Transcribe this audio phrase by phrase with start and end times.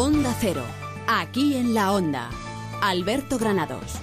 [0.00, 0.62] Onda Cero,
[1.08, 2.30] aquí en la Onda.
[2.80, 3.96] Alberto Granados.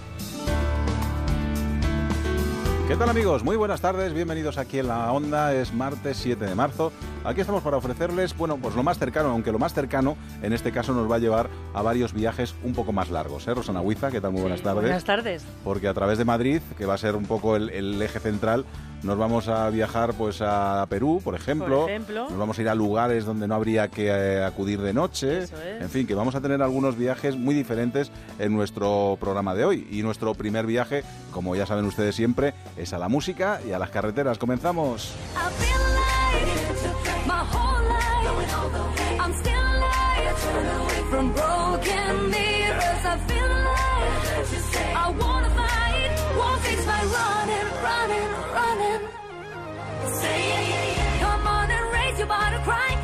[2.90, 3.46] ¿Qué tal amigos?
[3.46, 6.92] Muy buenas tardes, bienvenidos aquí en la Onda, es martes 7 de marzo.
[7.26, 10.72] Aquí estamos para ofrecerles, bueno, pues lo más cercano, aunque lo más cercano en este
[10.72, 13.48] caso nos va a llevar a varios viajes un poco más largos.
[13.48, 13.54] ¿eh?
[13.56, 14.32] Rosana Huiza, ¿qué tal?
[14.32, 14.84] Muy buenas tardes.
[14.84, 15.44] Buenas tardes.
[15.64, 18.66] Porque a través de Madrid, que va a ser un poco el, el eje central,
[19.02, 21.82] nos vamos a viajar pues a Perú, por ejemplo.
[21.82, 22.30] Por ejemplo.
[22.30, 25.40] Nos vamos a ir a lugares donde no habría que eh, acudir de noche.
[25.40, 25.82] Eso es.
[25.82, 29.88] En fin, que vamos a tener algunos viajes muy diferentes en nuestro programa de hoy.
[29.90, 33.80] Y nuestro primer viaje, como ya saben ustedes siempre, es a la música y a
[33.80, 34.38] las carreteras.
[34.38, 35.12] Comenzamos.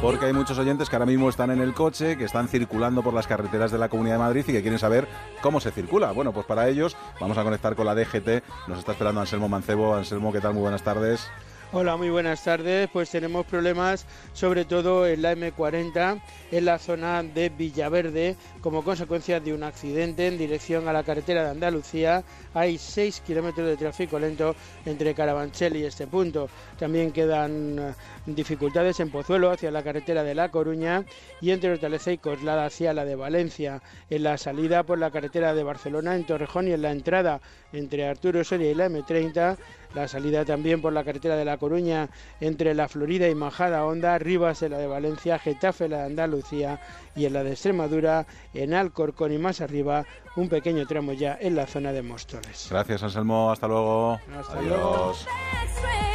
[0.01, 3.13] Porque hay muchos oyentes que ahora mismo están en el coche, que están circulando por
[3.13, 5.07] las carreteras de la Comunidad de Madrid y que quieren saber
[5.41, 6.11] cómo se circula.
[6.11, 8.43] Bueno, pues para ellos vamos a conectar con la DGT.
[8.67, 9.95] Nos está esperando Anselmo Mancebo.
[9.95, 10.53] Anselmo, ¿qué tal?
[10.53, 11.29] Muy buenas tardes.
[11.73, 12.89] Hola, muy buenas tardes.
[12.91, 19.39] Pues tenemos problemas sobre todo en la M40, en la zona de Villaverde, como consecuencia
[19.39, 22.25] de un accidente en dirección a la carretera de Andalucía.
[22.53, 24.53] Hay 6 kilómetros de tráfico lento
[24.85, 26.49] entre Carabanchel y este punto.
[26.77, 27.93] También quedan eh,
[28.25, 31.05] dificultades en Pozuelo hacia la carretera de La Coruña
[31.39, 33.81] y entre Hortaleza y Coslada hacia la de Valencia.
[34.09, 37.39] En la salida por la carretera de Barcelona en Torrejón y en la entrada
[37.71, 39.55] entre Arturo Soria y la M30
[39.93, 44.17] la salida también por la carretera de La Coruña entre la Florida y Majada Honda,
[44.17, 46.79] Rivas en la de Valencia, Getafe en la de Andalucía
[47.15, 51.55] y en la de Extremadura, en Alcorcón y más arriba, un pequeño tramo ya en
[51.55, 52.67] la zona de Móstoles.
[52.69, 53.51] Gracias, Anselmo.
[53.51, 54.19] Hasta luego.
[54.37, 54.67] Hasta Adiós.
[54.67, 56.10] luego.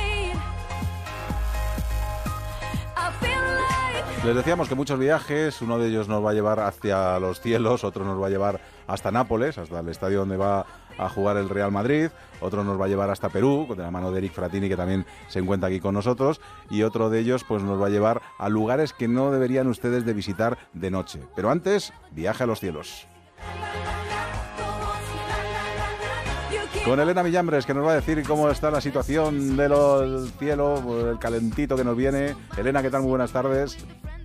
[4.26, 7.84] Les decíamos que muchos viajes, uno de ellos nos va a llevar hacia los cielos,
[7.84, 10.66] otro nos va a llevar hasta Nápoles, hasta el estadio donde va
[10.98, 12.08] a jugar el Real Madrid,
[12.40, 15.06] otro nos va a llevar hasta Perú, de la mano de Eric Fratini, que también
[15.28, 18.48] se encuentra aquí con nosotros, y otro de ellos pues nos va a llevar a
[18.48, 21.20] lugares que no deberían ustedes de visitar de noche.
[21.36, 23.06] Pero antes, viaje a los cielos.
[26.84, 31.18] Con Elena Millambres, que nos va a decir cómo está la situación del cielo, el
[31.20, 32.34] calentito que nos viene.
[32.56, 33.02] Elena, ¿qué tal?
[33.02, 33.76] Muy buenas tardes.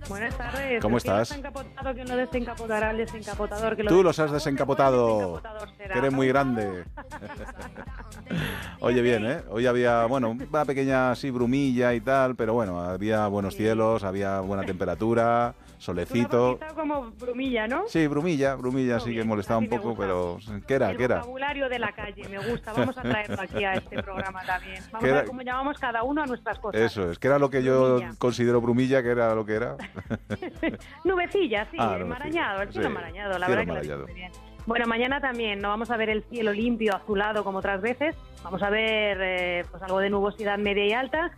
[0.08, 0.82] Buenas tardes.
[0.82, 1.30] ¿Cómo estás?
[1.30, 3.76] está encapotado, que no desencapotará el desencapotador.
[3.76, 5.42] Que lo Tú los has desencapotado,
[5.76, 6.84] que eres muy grande.
[8.80, 9.42] Oye, bien, ¿eh?
[9.48, 14.40] Hoy había, bueno, una pequeña así brumilla y tal, pero bueno, había buenos cielos, había
[14.40, 16.58] buena temperatura, solecito.
[16.74, 17.84] como brumilla, ¿no?
[17.88, 20.90] Sí, brumilla, brumilla sí que molestaba un poco, pero ¿qué era?
[20.90, 21.16] el ¿Qué era?
[21.18, 22.72] vocabulario de la calle, me gusta.
[22.76, 24.82] Vamos a traerlo aquí a este programa también.
[24.92, 26.80] Vamos ¿Qué a ver cómo llamamos cada uno a nuestras cosas.
[26.80, 28.14] Eso es, que era lo que yo Brumilla.
[28.18, 29.76] considero brumilla, que era lo que era.
[31.04, 34.32] Nubecilla, sí, Ah, enmarañado, el cielo sí, enmarañado, la cielo verdad que lo muy bien.
[34.64, 38.14] Bueno, mañana también no vamos a ver el cielo limpio, azulado como otras veces,
[38.44, 41.32] vamos a ver eh, pues algo de nubosidad media y alta,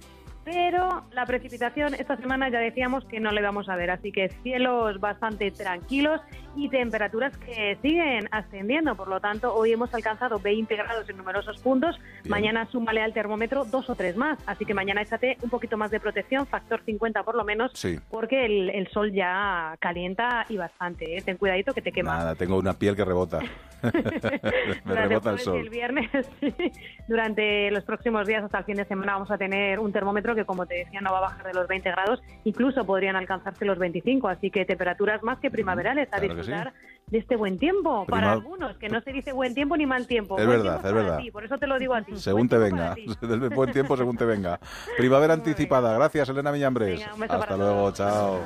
[0.45, 4.29] pero la precipitación esta semana ya decíamos que no le vamos a ver, así que
[4.43, 6.21] cielos bastante tranquilos
[6.57, 11.61] y temperaturas que siguen ascendiendo, por lo tanto hoy hemos alcanzado 20 grados en numerosos
[11.61, 12.31] puntos, Bien.
[12.31, 15.91] mañana súmale al termómetro dos o tres más, así que mañana échate un poquito más
[15.91, 17.99] de protección, factor 50 por lo menos, Sí.
[18.11, 21.17] porque el, el sol ya calienta y bastante.
[21.17, 21.23] ¿eh?
[21.23, 22.17] Ten cuidadito que te quema.
[22.19, 23.41] Nada, tengo una piel que rebota.
[24.85, 25.59] Me rebota el sol.
[25.59, 26.55] el viernes, sí.
[27.09, 30.45] durante los próximos días hasta el fin de semana vamos a tener un termómetro que,
[30.45, 33.79] como te decía, no va a bajar de los 20 grados, incluso podrían alcanzarse los
[33.79, 36.73] 25, así que temperaturas más que primaverales a Claro disfrutar
[37.07, 40.07] de este buen tiempo Prima- para algunos, que no se dice buen tiempo ni mal
[40.07, 40.39] tiempo.
[40.39, 41.19] Es Buen verdad, tiempo es verdad.
[41.19, 42.13] ti, por eso te lo digo a ti.
[42.17, 42.95] Según te venga.
[43.21, 44.59] Del buen tiempo según te venga.
[44.97, 45.51] Primavera Muy bien.
[45.55, 45.93] anticipada.
[45.95, 46.99] Gracias, Elena Millambres.
[47.19, 47.95] Venga, Hasta luego, todos.
[47.99, 48.41] chao.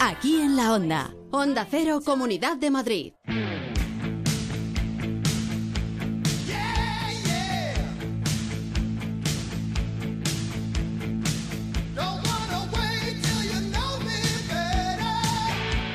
[0.00, 1.10] Aquí en la Onda.
[1.30, 3.12] Onda Cero, Comunidad de Madrid.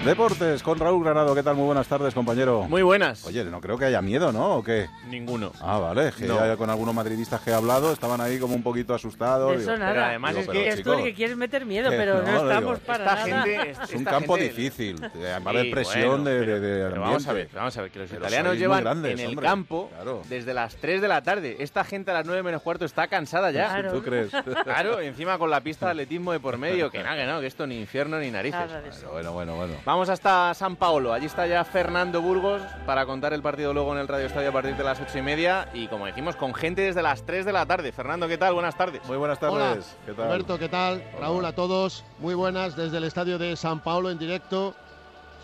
[0.05, 1.33] Deportes con Raúl Granado.
[1.33, 1.55] ¿Qué tal?
[1.55, 2.63] Muy buenas tardes, compañero.
[2.63, 3.25] Muy buenas.
[3.25, 4.57] Oye, no creo que haya miedo, ¿no?
[4.57, 4.89] ¿O qué?
[5.07, 5.53] Ninguno.
[5.61, 6.11] Ah, vale.
[6.11, 6.45] Que No.
[6.45, 9.51] ya con algunos madridistas que he hablado estaban ahí como un poquito asustados.
[9.57, 9.93] Digo, eso nada.
[9.93, 12.31] Pero además Digo, es pero, que es tú el que quieres meter miedo, pero no,
[12.31, 13.43] no, estamos digo, para esta nada.
[13.43, 15.01] gente es un campo gente- difícil.
[15.03, 17.77] Va a Sí, haber presión bueno, de, pero- de, de pero vamos a ver, vamos
[17.77, 19.45] a ver, que los Pero italianos llevan grandes, en el hombre.
[19.47, 20.21] campo Claro.
[20.27, 21.55] desde las 3 de la tarde.
[21.59, 23.67] Esta gente a las 9 menos cuarto está cansada ya.
[23.69, 23.93] Claro.
[23.93, 24.31] ¿Tú crees?
[24.65, 27.47] Claro, encima con la pista de atletismo de por medio, que nada, que no, que
[27.47, 28.69] esto ni infierno ni narices.
[29.11, 29.73] Bueno, bueno, bueno.
[29.93, 31.13] Vamos hasta San Paolo.
[31.13, 34.51] Allí está ya Fernando Burgos para contar el partido luego en el Radio Estadio a
[34.51, 35.69] partir de las ocho y media.
[35.71, 37.91] Y como decimos, con gente desde las 3 de la tarde.
[37.91, 38.55] Fernando, ¿qué tal?
[38.55, 39.05] Buenas tardes.
[39.05, 39.55] Muy buenas tardes.
[39.55, 40.25] Hola, ¿Qué tal?
[40.25, 41.03] Alberto, ¿qué tal?
[41.19, 42.03] Raúl, a todos.
[42.17, 44.73] Muy buenas desde el estadio de San Paulo en directo.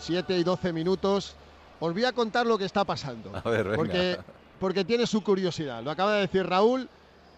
[0.00, 1.36] 7 y 12 minutos.
[1.78, 3.30] Os voy a contar lo que está pasando.
[3.44, 3.76] A ver, venga.
[3.76, 4.18] Porque,
[4.58, 5.80] porque tiene su curiosidad.
[5.84, 6.88] Lo acaba de decir Raúl.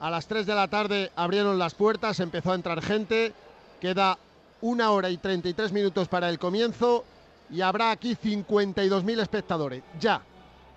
[0.00, 3.34] A las 3 de la tarde abrieron las puertas, empezó a entrar gente.
[3.82, 4.16] Queda
[4.62, 7.04] una hora y 33 minutos para el comienzo.
[7.50, 9.82] Y habrá aquí 52.000 espectadores.
[10.00, 10.22] Ya,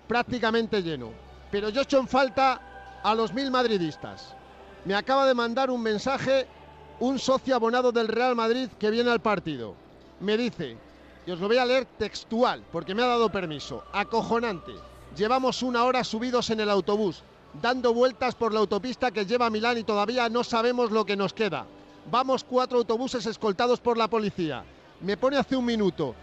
[0.06, 1.10] prácticamente lleno.
[1.50, 4.34] Pero yo echo en falta a los mil madridistas.
[4.84, 6.46] Me acaba de mandar un mensaje
[7.00, 9.74] un socio abonado del Real Madrid que viene al partido.
[10.20, 10.76] Me dice,
[11.26, 14.72] y os lo voy a leer textual, porque me ha dado permiso, acojonante.
[15.16, 17.22] Llevamos una hora subidos en el autobús,
[17.60, 21.16] dando vueltas por la autopista que lleva a Milán y todavía no sabemos lo que
[21.16, 21.66] nos queda.
[22.10, 24.64] Vamos cuatro autobuses escoltados por la policía.
[25.00, 26.14] Me pone hace un minuto,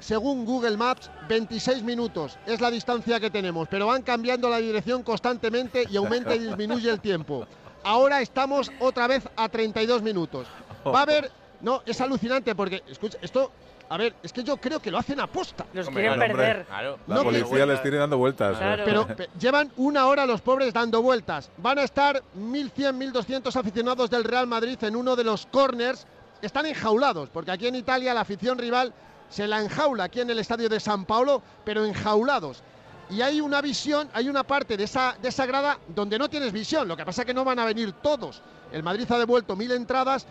[0.00, 5.02] según Google Maps, 26 minutos es la distancia que tenemos, pero van cambiando la dirección
[5.02, 7.46] constantemente y aumenta y disminuye el tiempo.
[7.82, 10.48] Ahora estamos otra vez a 32 minutos.
[10.84, 11.30] Va a haber,
[11.60, 13.52] no, es alucinante porque, escucha, esto,
[13.88, 15.64] a ver, es que yo creo que lo hacen a posta.
[15.72, 16.64] Los Hombre, quieren claro, perder.
[16.66, 16.98] Claro.
[17.06, 18.56] La No, que- policía les tiene dando vueltas.
[18.58, 18.82] Claro.
[18.84, 21.50] Pero pe- llevan una hora los pobres dando vueltas.
[21.58, 26.06] Van a estar 1.100, 1.200 aficionados del Real Madrid en uno de los corners.
[26.42, 28.92] Están enjaulados, porque aquí en Italia la afición rival
[29.30, 32.62] se la enjaula aquí en el estadio de San Paolo, pero enjaulados.
[33.08, 36.52] Y hay una visión, hay una parte de esa, de esa grada donde no tienes
[36.52, 36.88] visión.
[36.88, 38.42] Lo que pasa es que no van a venir todos.
[38.72, 40.26] El Madrid ha devuelto mil entradas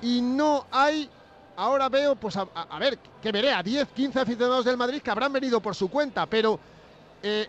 [0.00, 1.10] y no hay
[1.60, 5.32] ahora veo, pues a, ver, que veré a 10, 15 aficionados del Madrid que habrán
[5.32, 6.58] venido por su cuenta, pero
[7.22, 7.46] eh,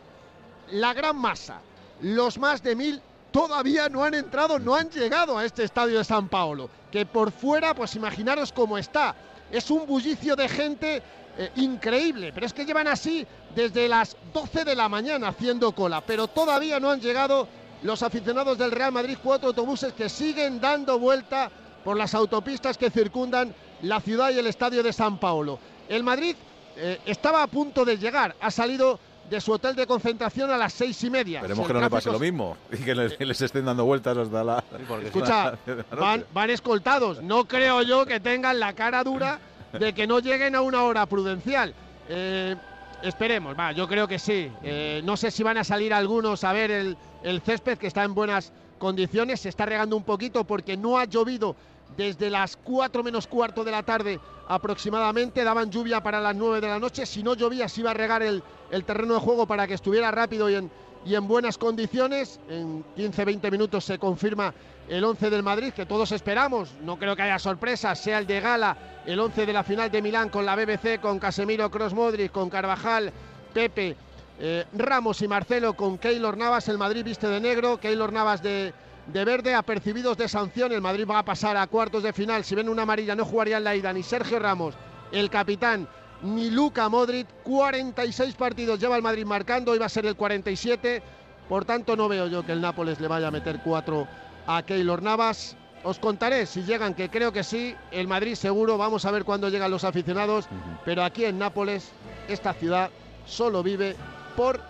[0.72, 1.62] la gran masa,
[2.02, 6.04] los más de mil, todavía no han entrado, no han llegado a este estadio de
[6.04, 9.16] San Paolo, que por fuera, pues imaginaros cómo está.
[9.50, 11.02] Es un bullicio de gente
[11.38, 13.26] eh, increíble, pero es que llevan así
[13.56, 17.48] desde las 12 de la mañana haciendo cola, pero todavía no han llegado
[17.82, 21.50] los aficionados del Real Madrid, cuatro autobuses que siguen dando vuelta
[21.86, 25.60] por las autopistas que circundan la ciudad y el estadio de San Paolo.
[25.90, 26.36] El Madrid
[26.78, 29.00] eh, estaba a punto de llegar, ha salido
[29.30, 31.40] de su hotel de concentración a las seis y media.
[31.40, 33.86] Esperemos Si que no le pase lo mismo y que les, que les estén dando
[33.86, 34.64] vueltas hasta la.
[35.06, 35.86] Escucha, de la noche.
[35.98, 37.22] van, van escoltados.
[37.22, 39.40] No creo yo que tengan la cara dura
[39.72, 41.74] de que no lleguen a una hora prudencial.
[42.10, 42.56] Eh,
[43.04, 44.52] esperemos, va, yo creo que sí.
[44.64, 48.04] Eh, no sé si van a salir algunos a ver el, el césped que está
[48.04, 49.40] en buenas condiciones.
[49.40, 51.56] Se está regando un poquito porque no ha llovido
[51.98, 55.44] desde las 4 menos cuarto de la tarde aproximadamente.
[55.44, 57.06] Daban lluvia para las 9 de la noche.
[57.06, 60.12] Si no llovía, se iba a regar el, el terreno de juego para que estuviera
[60.12, 60.72] rápido y en,
[61.06, 62.40] y en buenas condiciones.
[62.50, 64.54] En 15-20 minutos se confirma
[64.88, 66.74] el 11 del Madrid, que todos esperamos.
[66.84, 70.02] No creo que haya sorpresas, sea el de Gala, el 11 de la final de
[70.02, 73.12] Milán con la BBC, con Casemiro, Cross Modric, con Carvajal,
[73.54, 73.96] Pepe,
[74.40, 76.68] eh, Ramos y Marcelo, con Keylor Navas.
[76.68, 78.74] El Madrid viste de negro, Keylor Navas de,
[79.08, 80.72] de verde, apercibidos de sanción.
[80.72, 82.44] El Madrid va a pasar a cuartos de final.
[82.44, 84.76] Si ven una amarilla, no jugaría en la ida ni Sergio Ramos,
[85.12, 85.88] el capitán,
[86.22, 87.28] ni Luca Modric.
[87.44, 91.02] 46 partidos lleva el Madrid marcando, iba a ser el 47.
[91.50, 94.08] Por tanto, no veo yo que el Nápoles le vaya a meter cuatro
[94.48, 95.58] a Keylor Navas.
[95.84, 97.76] Os contaré si llegan, que creo que sí.
[97.92, 100.48] El Madrid seguro, vamos a ver cuándo llegan los aficionados.
[100.86, 101.92] Pero aquí en Nápoles,
[102.28, 102.90] esta ciudad
[103.26, 103.96] solo vive
[104.36, 104.62] por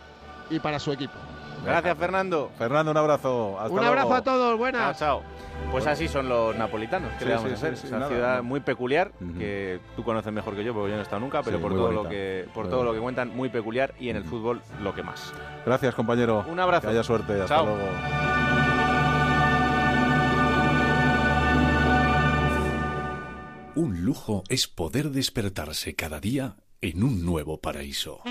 [0.49, 1.13] y para su equipo.
[1.63, 2.51] Gracias, Fernando.
[2.57, 3.59] Fernando, un abrazo.
[3.59, 4.15] Hasta Un abrazo luego.
[4.15, 4.99] a todos, Chao, buenas.
[4.99, 5.21] chao.
[5.71, 7.11] Pues así son los napolitanos.
[7.13, 7.75] ¿Qué Sí, le vamos sí, a hacer?
[7.75, 8.41] sí, sí, es una nada, ciudad nada.
[8.41, 11.57] muy peculiar que tú conoces mejor que yo, porque yo no he estado nunca, pero
[11.57, 14.15] Sí, por todo bonita, lo que por todo lo que cuentan muy peculiar y en
[14.15, 15.31] el fútbol lo que más.
[15.65, 16.43] Gracias, compañero.
[16.49, 16.87] Un abrazo.
[16.87, 17.33] Que haya suerte.
[17.33, 17.65] Hasta Chao.
[17.65, 17.81] luego.
[23.75, 28.21] Un lujo es poder despertarse cada día en un nuevo paraíso.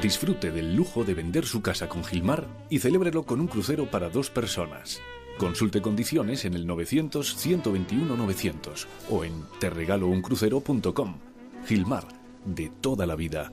[0.00, 4.08] Disfrute del lujo de vender su casa con Gilmar y celébrelo con un crucero para
[4.08, 5.00] dos personas.
[5.36, 11.16] Consulte condiciones en el 900-121-900 o en terregalouncrucero.com.
[11.66, 12.06] Gilmar,
[12.44, 13.52] de toda la vida,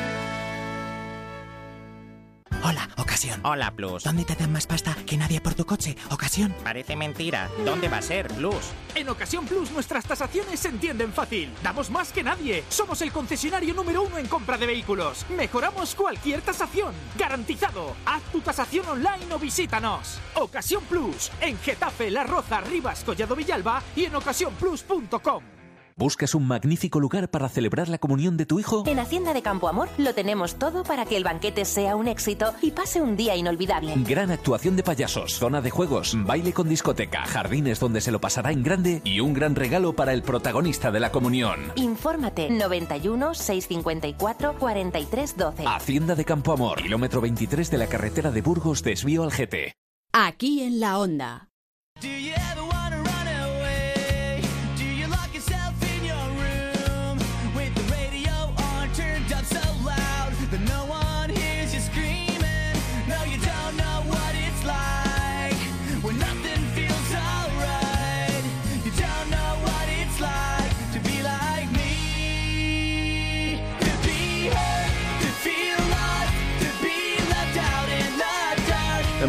[2.63, 3.39] Hola, ocasión.
[3.43, 4.03] Hola, Plus.
[4.03, 5.95] ¿Dónde te dan más pasta que nadie por tu coche?
[6.11, 6.53] Ocasión.
[6.63, 7.49] Parece mentira.
[7.65, 8.71] ¿Dónde va a ser, Plus?
[8.93, 11.51] En Ocasión Plus nuestras tasaciones se entienden fácil.
[11.63, 12.63] Damos más que nadie.
[12.69, 15.25] Somos el concesionario número uno en compra de vehículos.
[15.35, 16.93] Mejoramos cualquier tasación.
[17.17, 17.95] Garantizado.
[18.05, 20.19] Haz tu tasación online o visítanos.
[20.35, 21.31] Ocasión Plus.
[21.41, 25.60] En Getafe, La Roza, Rivas, Collado Villalba y en ocasiónplus.com.
[25.95, 28.83] ¿Buscas un magnífico lugar para celebrar la comunión de tu hijo?
[28.87, 32.53] En Hacienda de Campo Amor lo tenemos todo para que el banquete sea un éxito
[32.61, 33.93] y pase un día inolvidable.
[33.97, 38.51] Gran actuación de payasos, zona de juegos, baile con discoteca, jardines donde se lo pasará
[38.51, 41.71] en grande y un gran regalo para el protagonista de la comunión.
[41.75, 45.63] Infórmate 91 654 43 12.
[45.67, 49.73] Hacienda de Campo Amor, kilómetro 23 de la carretera de Burgos, desvío al GT.
[50.13, 51.49] Aquí en la onda.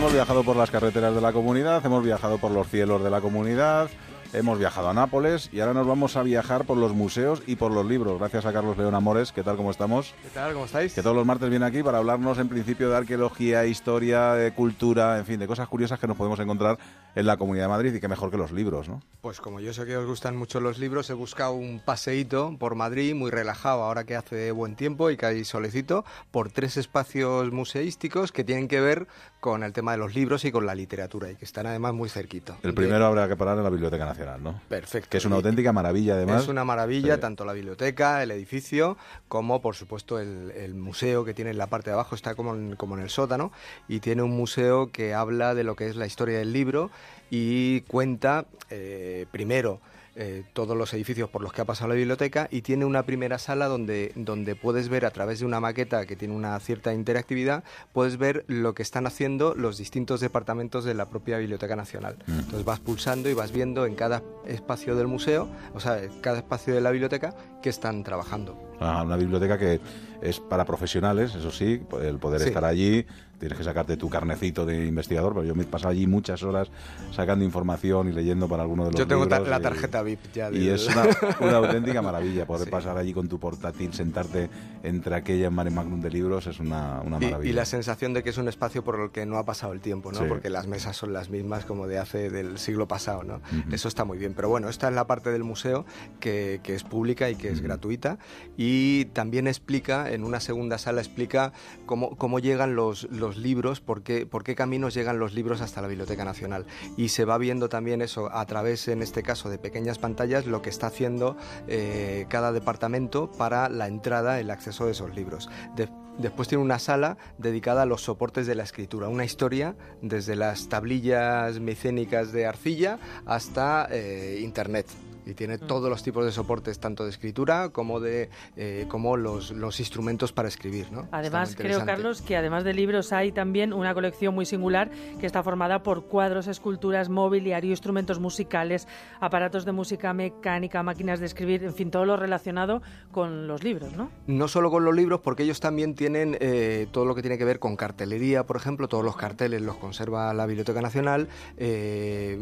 [0.03, 3.21] Hemos viajado por las carreteras de la comunidad, hemos viajado por los cielos de la
[3.21, 3.89] comunidad,
[4.33, 7.71] hemos viajado a Nápoles y ahora nos vamos a viajar por los museos y por
[7.71, 8.19] los libros.
[8.19, 9.31] Gracias a Carlos León Amores.
[9.31, 9.57] ¿Qué tal?
[9.57, 10.13] ¿Cómo estamos?
[10.25, 10.55] ¿Qué tal?
[10.55, 10.93] ¿Cómo estáis?
[10.93, 15.19] Que todos los martes viene aquí para hablarnos en principio de arqueología, historia, de cultura,
[15.19, 16.79] en fin, de cosas curiosas que nos podemos encontrar
[17.15, 19.03] en la Comunidad de Madrid y que mejor que los libros, ¿no?
[19.21, 22.75] Pues como yo sé que os gustan mucho los libros, he buscado un paseíto por
[22.75, 27.53] Madrid muy relajado ahora que hace buen tiempo y que hay solecito por tres espacios
[27.53, 29.07] museísticos que tienen que ver
[29.41, 32.09] con el tema de los libros y con la literatura y que están además muy
[32.09, 32.57] cerquito.
[32.63, 34.61] El primero habrá que parar en la Biblioteca Nacional, ¿no?
[34.69, 35.09] Perfecto.
[35.11, 36.43] Que es una auténtica maravilla, además.
[36.43, 37.21] Es una maravilla, Sí.
[37.21, 38.97] tanto la biblioteca, el edificio,
[39.29, 42.55] como por supuesto el, el museo que tiene en la parte de abajo, está como
[42.55, 43.53] en, como en el sótano,
[43.89, 46.91] y tiene un museo que habla de lo que es la historia del libro
[47.35, 49.81] y cuenta eh, primero
[50.15, 53.39] eh, todos los edificios por los que ha pasado la biblioteca y tiene una primera
[53.39, 57.65] sala donde, donde puedes ver a través de una maqueta que tiene una cierta interactividad,
[57.95, 62.17] puedes ver lo que están haciendo los distintos departamentos de la propia Biblioteca Nacional.
[62.27, 62.41] Mm.
[62.41, 66.37] Entonces vas pulsando y vas viendo en cada espacio del museo, o sea, en cada
[66.37, 68.59] espacio de la biblioteca, que están trabajando.
[68.81, 69.81] Ah, una biblioteca que
[70.21, 72.49] es para profesionales, eso sí, el poder Sí.
[72.49, 73.07] estar allí,
[73.43, 76.69] tienes que sacarte tu carnecito de investigador, pero yo me he pasado allí muchas horas
[77.11, 80.21] sacando información y leyendo para alguno de los Yo tengo libros la y- tarjeta VIP
[80.33, 80.49] ya.
[80.51, 81.03] Y del- es una,
[81.41, 82.71] una auténtica maravilla poder Sí.
[82.71, 84.49] pasar allí con tu portátil, sentarte
[84.85, 87.51] entre aquella mare magnum de libros, es una, una Y- maravilla.
[87.51, 89.81] Y, la sensación de que es un espacio por el que no ha pasado el
[89.81, 90.19] tiempo, ¿no?
[90.21, 90.25] Sí.
[90.29, 93.41] Porque las mesas son las mismas como de hace del siglo pasado, ¿no?
[93.73, 94.35] Eso está muy bien.
[94.35, 95.85] Pero bueno, esta es la parte del museo
[96.21, 98.19] que, que es pública y que es gratuita.
[98.57, 101.53] Y también explica, en una segunda sala, explica
[101.87, 105.83] cómo, cómo llegan los, los libros, por qué, por qué caminos llegan los libros hasta
[105.83, 106.67] la Biblioteca Nacional.
[106.97, 110.63] Y se va viendo también eso a través, en este caso, de pequeñas pantallas, lo
[110.63, 111.37] que está haciendo
[111.69, 115.49] eh, cada departamento para la entrada, el acceso de esos libros.
[115.77, 120.37] De- Después tiene una sala dedicada a los soportes de la escritura, una historia desde
[120.37, 124.85] las tablillas micénicas de arcilla hasta eh, Internet.
[125.25, 129.51] Y tiene todos los tipos de soportes, tanto de escritura como de eh, como los,
[129.51, 130.91] los instrumentos para escribir.
[130.91, 131.09] ¿no?
[131.13, 131.85] Además, creo.
[131.85, 136.07] Carlos, que además de libros hay también una colección muy singular que está formada por
[136.07, 138.87] cuadros, esculturas, mobiliario, instrumentos musicales,
[139.21, 143.93] aparatos de música mecánica, máquinas de escribir, en fin, todo lo relacionado con los libros,
[143.97, 144.11] ¿no?
[144.27, 147.45] No solo con los libros, porque ellos también tienen eh, todo lo que tiene que
[147.45, 152.39] ver con cartelería, por ejemplo, todos los carteles los conserva la Biblioteca Nacional, eh,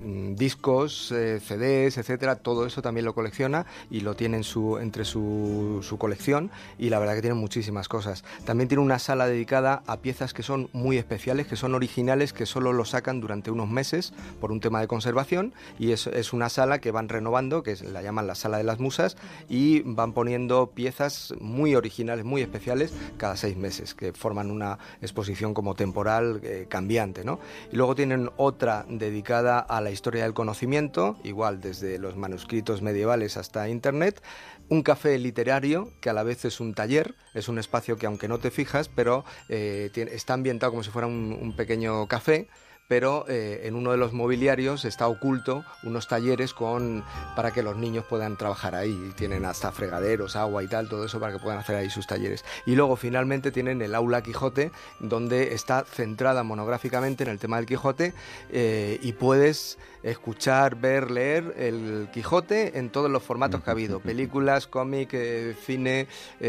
[0.00, 1.98] mm, discos, CDs,
[2.36, 6.90] todo eso también lo colecciona y lo tiene en su, entre su, su colección y
[6.90, 8.24] la verdad que tiene muchísimas cosas.
[8.44, 12.46] También tiene una sala dedicada a piezas que son muy especiales, que son originales, que
[12.46, 16.48] solo lo sacan durante unos meses por un tema de conservación y es, es una
[16.48, 19.16] sala que van renovando, que es- la llaman la sala de las musas
[19.48, 25.54] y van poniendo piezas muy originales, muy especiales cada seis meses, que forman una exposición
[25.54, 27.24] como temporal eh, cambiante.
[27.24, 27.38] ¿no?
[27.72, 33.36] Y luego tienen otra dedicada a la historia del conocimiento, igual desde los manuscritos medievales
[33.36, 34.22] hasta Internet,
[34.68, 38.28] un café literario que a la vez es un taller, es un espacio que aunque
[38.28, 42.48] no te fijas, pero eh, está ambientado como si fuera un pequeño café
[42.90, 47.04] pero eh, en uno de los mobiliarios está oculto unos talleres con
[47.36, 49.12] para que los niños puedan trabajar ahí.
[49.14, 52.44] Tienen hasta fregaderos, agua y tal, todo eso para que puedan hacer ahí sus talleres.
[52.66, 57.66] Y luego finalmente tienen el aula Quijote, donde está centrada monográficamente en el tema del
[57.66, 58.12] Quijote
[58.50, 64.00] eh, y puedes escuchar, ver, leer el Quijote en todos los formatos que ha habido.
[64.00, 66.08] Películas, cómic, eh, cine,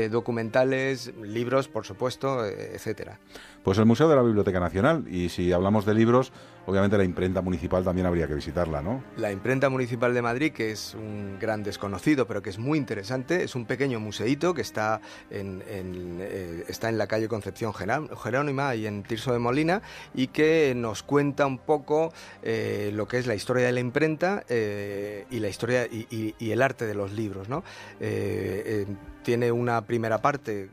[0.09, 3.19] documentales, libros, por supuesto, etcétera.
[3.63, 5.05] Pues el Museo de la Biblioteca Nacional.
[5.07, 6.31] Y si hablamos de libros,
[6.65, 9.03] obviamente la imprenta municipal también habría que visitarla, ¿no?
[9.17, 13.43] La imprenta municipal de Madrid, que es un gran desconocido, pero que es muy interesante,
[13.43, 18.87] es un pequeño museíto que está en, eh, está en la calle Concepción Jerónima y
[18.87, 19.81] en Tirso de Molina
[20.13, 22.13] y que nos cuenta un poco
[22.43, 26.05] eh, lo que es la historia de la imprenta eh, y la historia y,
[26.39, 27.63] y- el arte de los libros, ¿no?
[29.23, 30.67] Tiene una primera parte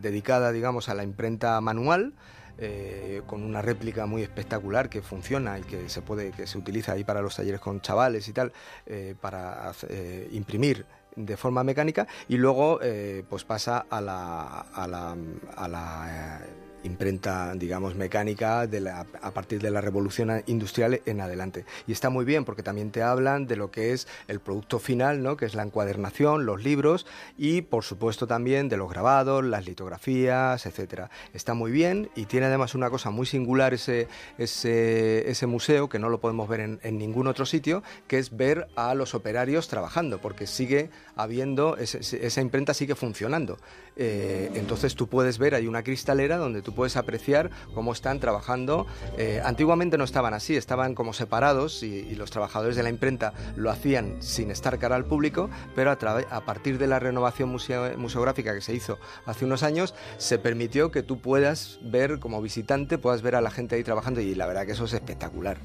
[0.00, 2.12] dedicada, digamos, a la imprenta manual,
[2.58, 6.92] eh, con una réplica muy espectacular que funciona y que se puede que se utiliza
[6.92, 8.52] ahí para los talleres con chavales y tal
[8.86, 12.80] eh, para eh, imprimir de forma mecánica y luego
[13.28, 14.66] pues pasa a la,
[16.84, 21.64] imprenta digamos mecánica de la- a partir de la revolución industrial en adelante.
[21.86, 25.22] Y está muy bien porque también te hablan de lo que es el producto final
[25.22, 27.06] no que es la encuadernación los libros
[27.38, 31.10] y por supuesto también de los grabados las litografías etcétera.
[31.32, 35.98] Está muy bien y tiene además una cosa muy singular ese ese, ese museo que
[35.98, 40.18] no lo podemos ver en ningún otro sitio que es ver a los operarios trabajando
[40.20, 43.58] porque sigue habiendo esa imprenta sigue funcionando.
[43.96, 48.86] Eh, entonces tú puedes ver hay una cristalera donde tú puedes apreciar cómo están trabajando.
[49.16, 53.70] Eh, antiguamente no estaban así estaban como separados y, los trabajadores de la imprenta lo
[53.70, 58.60] hacían sin estar cara al público pero a, partir de la renovación museo- museográfica que
[58.60, 63.34] se hizo hace unos años se permitió que tú puedas ver como visitante puedas ver
[63.34, 65.58] a la gente ahí trabajando y la verdad que eso es espectacular.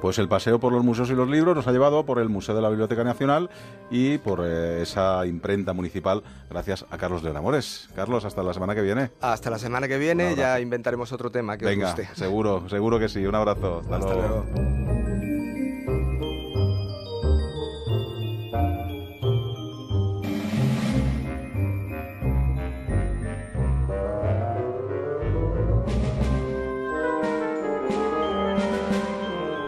[0.00, 2.54] Pues el paseo por los museos y los libros nos ha llevado por el Museo
[2.54, 3.50] de la Biblioteca Nacional
[3.90, 7.88] y por eh, esa imprenta municipal, gracias a Carlos León Amores.
[7.94, 9.10] Carlos, hasta la semana que viene.
[9.20, 12.98] hasta la semana que viene ya inventaremos otro tema que Venga, os guste seguro, seguro
[12.98, 13.24] que sí.
[13.26, 13.80] Un abrazo.
[13.80, 14.44] Hasta, Hasta luego.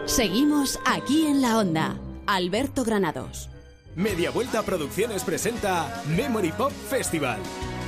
[0.05, 1.95] Seguimos aquí en la onda.
[2.27, 3.50] Alberto Granados.
[3.95, 7.39] Media Vuelta Producciones presenta Memory Pop Festival.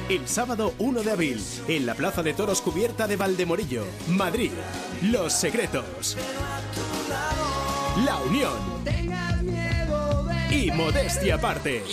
[0.10, 4.52] El sábado 1 de abril, en la Plaza de Toros Cubierta de Valdemorillo, Madrid.
[5.02, 6.18] Los Secretos.
[8.06, 8.84] La Unión.
[10.52, 11.84] Y Modestia Aparte.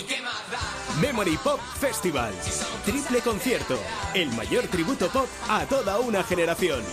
[0.99, 2.33] Memory Pop Festival.
[2.83, 3.79] Triple concierto.
[4.13, 6.83] El mayor tributo pop a toda una generación.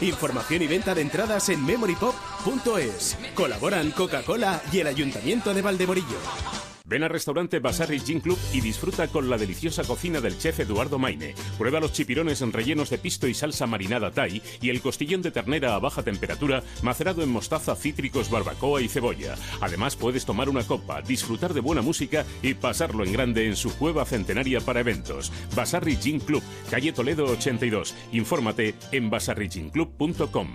[0.00, 3.18] Información y venta de entradas en memorypop.es.
[3.34, 6.67] Colaboran Coca-Cola y el Ayuntamiento de Valdemorillo.
[6.88, 10.98] Ven al restaurante Basarri Gin Club y disfruta con la deliciosa cocina del chef Eduardo
[10.98, 11.34] Maine.
[11.58, 15.74] Prueba los chipirones rellenos de pisto y salsa marinada Thai y el costillón de ternera
[15.74, 19.34] a baja temperatura macerado en mostaza, cítricos, barbacoa y cebolla.
[19.60, 23.70] Además puedes tomar una copa, disfrutar de buena música y pasarlo en grande en su
[23.76, 25.30] cueva centenaria para eventos.
[25.54, 27.94] Basarri Gin Club, calle Toledo 82.
[28.12, 30.48] Infórmate en basarriginclub.com.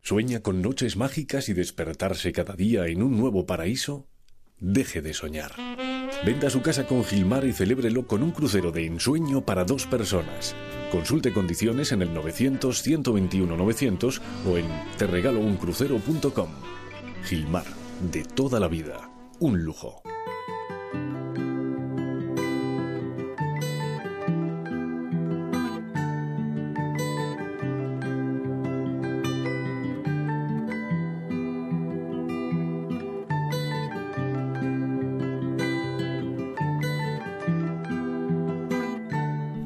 [0.00, 4.06] ¿Sueña con noches mágicas y despertarse cada día en un nuevo paraíso?
[4.60, 5.52] Deje de soñar.
[6.24, 10.54] Venda su casa con Gilmar y celébrelo con un crucero de ensueño para dos personas.
[10.92, 14.66] Consulte condiciones en el 900-121-900 o en
[14.98, 16.50] terregalouncrucero.com.
[17.24, 17.64] Gilmar,
[18.12, 20.02] de toda la vida, un lujo.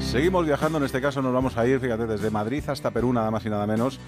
[0.00, 3.32] Seguimos viajando, en este caso nos vamos a ir, fíjate, desde Madrid hasta Perú, nada
[3.32, 3.98] más y nada menos,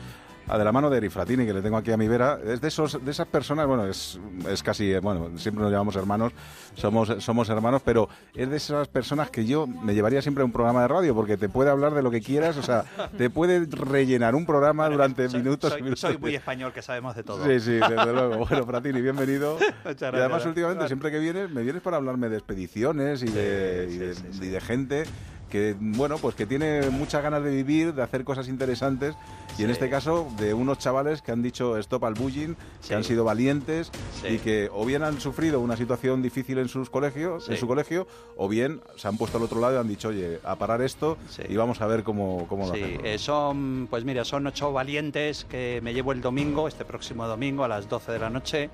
[0.58, 2.38] de la mano de Eri Fratini, que le tengo aquí a mi vera.
[2.44, 5.96] Es de, esos, de esas personas, bueno, es, es casi, eh, bueno, siempre nos llamamos
[5.96, 6.32] hermanos,
[6.74, 10.52] somos, somos hermanos, pero es de esas personas que yo me llevaría siempre a un
[10.52, 12.84] programa de radio, porque te puede hablar de lo que quieras, o sea,
[13.16, 16.00] te puede rellenar un programa durante minutos y Soy, minutos.
[16.00, 17.44] soy muy español, que sabemos de todo.
[17.44, 18.46] Sí, sí, desde luego.
[18.46, 19.56] Bueno, Fratini, bienvenido.
[19.84, 20.46] Muchas Y además, gracias.
[20.46, 24.12] últimamente, siempre que vienes, me vienes para hablarme de expediciones y, de, y de-
[24.46, 25.04] y de gente
[25.52, 29.14] que, bueno, pues que tiene muchas ganas de vivir, de hacer cosas interesantes.
[29.58, 32.88] Y en este caso, de unos chavales que han dicho stop al bullying, Sí.
[32.88, 34.28] que han sido valientes Sí.
[34.28, 38.06] y que o bien han sufrido una situación difícil en sus colegios, en su colegio,
[38.38, 41.18] o bien se han puesto al otro lado y han dicho, oye, a parar esto
[41.46, 43.02] y vamos a ver cómo, cómo lo Sí, hacemos.
[43.04, 47.62] eh, son, pues mira, son ocho valientes que me llevo el domingo, este próximo domingo
[47.62, 48.70] a las 12 de la noche.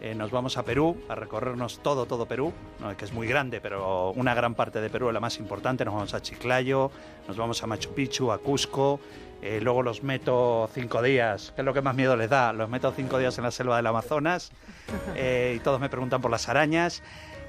[0.00, 2.96] Eh, nos vamos a Perú a recorrernos todo, todo Perú, ¿no?
[2.96, 5.84] que es muy grande, pero una gran parte de Perú es la más importante.
[5.84, 6.90] Nos vamos a Chiclayo,
[7.26, 9.00] nos vamos a Machu Picchu, a Cusco.
[9.42, 12.52] eh, luego los meto cinco días, que es lo que más miedo les da.
[12.52, 14.52] Los meto cinco días en la selva del Amazonas
[15.16, 17.02] eh, y todos me preguntan por las arañas.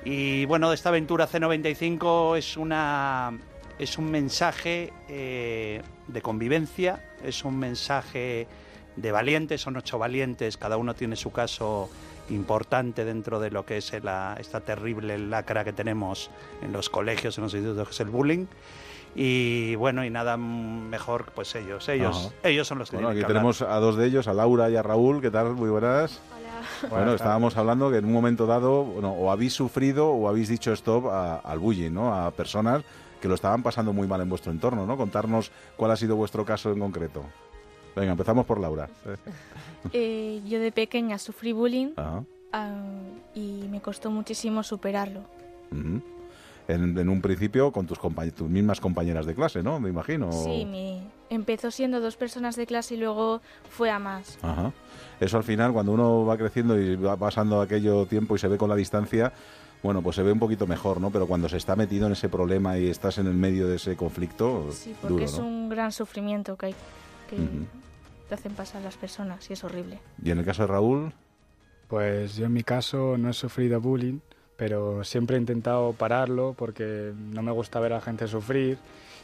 [0.05, 3.33] Y bueno, esta aventura C95 es una
[3.79, 8.47] es un mensaje eh, de convivencia, es un mensaje
[8.95, 11.89] de valientes, son ocho valientes, cada uno tiene su caso
[12.29, 16.29] importante dentro de lo que es la- esta terrible lacra que tenemos
[16.61, 18.45] en los colegios, en los institutos, que es el bullying.
[19.17, 22.49] Y bueno, y nada mejor, pues ellos, ellos, Ajá.
[22.49, 23.53] ellos son los que Bueno, aquí tienen que hablar.
[23.55, 25.21] tenemos a dos de ellos, a Laura y a Raúl.
[25.21, 25.53] ¿Qué tal?
[25.53, 26.19] Muy buenas.
[26.81, 30.49] Bueno, Buenas estábamos hablando que en un momento dado, bueno, o habéis sufrido o habéis
[30.49, 32.13] dicho stop a- al bullying, ¿no?
[32.13, 32.83] A personas
[33.21, 34.97] que lo estaban pasando muy mal en vuestro entorno, ¿no?
[34.97, 37.23] Contarnos cuál ha sido vuestro caso en concreto.
[37.95, 38.89] Venga, empezamos por Laura.
[39.93, 42.21] Eh, yo de pequeña sufrí bullying ah,
[43.35, 45.19] y me costó muchísimo superarlo.
[45.71, 46.01] Ujú.
[46.67, 47.99] en, en un principio con tus,
[48.33, 49.79] tus mismas compañeras de clase, ¿no?
[49.79, 50.31] Me imagino.
[50.31, 54.39] Sí, mi- empezó siendo dos personas de clase y luego fue a más.
[54.41, 54.71] Ajá.
[55.19, 58.57] Eso al final, cuando uno va creciendo y va pasando aquello tiempo y se ve
[58.57, 59.33] con la distancia,
[59.83, 61.11] bueno, pues se ve un poquito mejor, ¿no?
[61.11, 63.95] Pero cuando se está metido en ese problema y estás en el medio de ese
[63.95, 65.45] conflicto, Sí, porque duro, es ¿no?
[65.45, 66.75] un gran sufrimiento que, hay,
[67.29, 67.65] que Ujú.
[68.27, 69.99] Te hacen pasar las personas y es horrible.
[70.23, 71.13] Y en el caso de Raúl,
[71.87, 74.19] Pues yo en mi caso no he sufrido bullying,
[74.57, 78.77] pero siempre he intentado pararlo porque no me gusta ver a la gente sufrir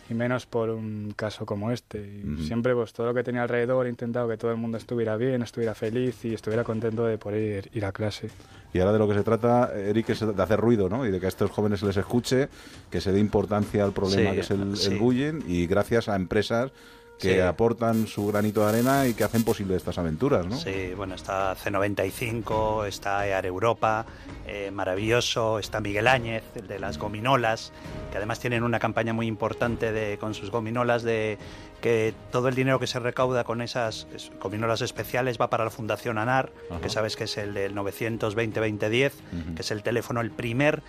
[0.10, 2.00] y menos por un caso como este.
[2.38, 2.44] Y.
[2.46, 5.42] Siempre pues todo lo que tenía alrededor he intentado que todo el mundo estuviera bien,
[5.42, 8.30] estuviera feliz y estuviera contento de poder ir a clase.
[8.74, 11.06] y ahora de lo que se trata, Eric, es de hacer ruido, ¿no?
[11.06, 12.50] Y de que a estos jóvenes se les escuche,
[12.92, 14.96] que se dé importancia al problema Sí, que es el, el sí.
[14.98, 16.72] bullying y gracias a empresas
[17.22, 17.40] que Sí.
[17.40, 20.58] aportan su granito de arena y que hacen posible estas aventuras, ¿no?
[20.58, 24.06] Sí, bueno, está C95, está Ear Europa,
[24.48, 27.72] eh, maravilloso, está Miguel Áñez, el de las gominolas,
[28.12, 31.38] que además tienen una campaña muy importante de, con sus gominolas de
[31.80, 35.70] que todo el dinero que se recauda con esas es- gominolas especiales va para la
[35.72, 36.82] Fundación ANAR, Ajá.
[36.82, 39.12] que sabes que es el del 920-2010,
[39.56, 40.82] que es el teléfono, el primer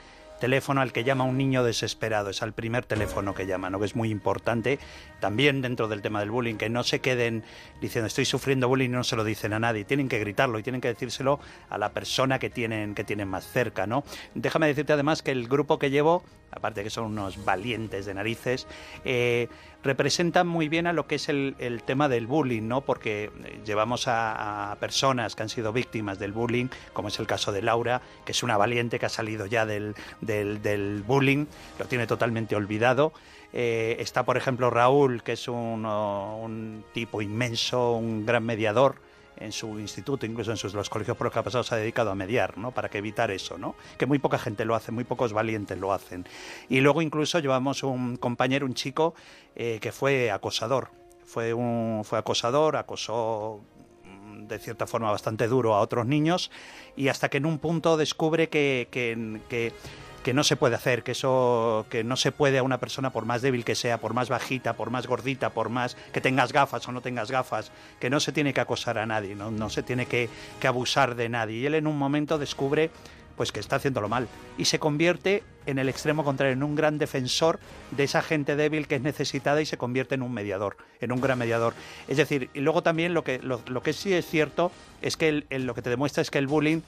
[0.43, 3.79] teléfono al que llama un niño desesperado, es al primer teléfono que llama, ¿no?
[3.79, 4.81] que es muy importante
[5.21, 7.45] también dentro del tema del bullying, que no se queden
[7.81, 10.65] diciendo estoy sufriendo bullying y no se lo dicen a nadie, tienen que gritarlo y
[10.65, 11.39] tienen que decírselo
[11.71, 13.87] a la persona que tienen, que tienen más cerca.
[13.87, 14.03] ¿no?
[14.35, 18.67] Déjame decirte además que el grupo que llevo, aparte que son unos valientes de narices,
[19.05, 19.49] eh,
[19.83, 22.83] representan muy bien a lo que es el, el tema del bullying, ¿no?
[22.83, 27.53] porque eh, llevamos a, personas que han sido víctimas del bullying, como es el caso
[27.53, 31.47] de Laura, que es una valiente que ha salido ya del, del, del bullying,
[31.79, 33.13] lo tiene totalmente olvidado.
[33.53, 38.97] Eh, está, por ejemplo, Raúl, que es un tipo inmenso, un gran mediador
[39.37, 41.79] en su instituto, incluso en sus, los colegios por los que ha pasado, se ha
[41.79, 42.71] dedicado a mediar, ¿no?
[42.73, 43.75] Para que evitar eso, ¿no?
[43.99, 46.27] Que muy poca gente lo hace, muy pocos valientes lo hacen.
[46.69, 49.15] Y luego incluso llevamos un compañero, un chico,
[49.57, 50.89] eh, que fue acosador.
[51.25, 53.61] Fue, un, fue acosador, acosó
[54.05, 56.51] mm, de cierta forma bastante duro a otros niños
[56.95, 59.73] y hasta que en un punto descubre que, que, que-
[60.23, 63.25] que no se puede hacer, que eso que no se puede a una persona por
[63.25, 66.87] más débil que sea, por más bajita, por más gordita, por más que tengas gafas
[66.89, 69.83] o no tengas gafas, que no se tiene que acosar a nadie, no, no se
[69.83, 70.29] tiene que,
[70.61, 71.59] que abusar de nadie.
[71.59, 72.91] Y él en un momento descubre
[73.37, 76.99] pues que está haciéndolo mal y se convierte en el extremo contrario, en un gran
[76.99, 77.59] defensor
[77.91, 81.21] de esa gente débil que es necesitada y se convierte en un mediador, en un
[81.21, 81.73] gran mediador.
[82.09, 85.65] Es decir, y luego también lo que, lo, que sí es cierto es que el-
[85.65, 86.83] lo que te demuestra es que el bullying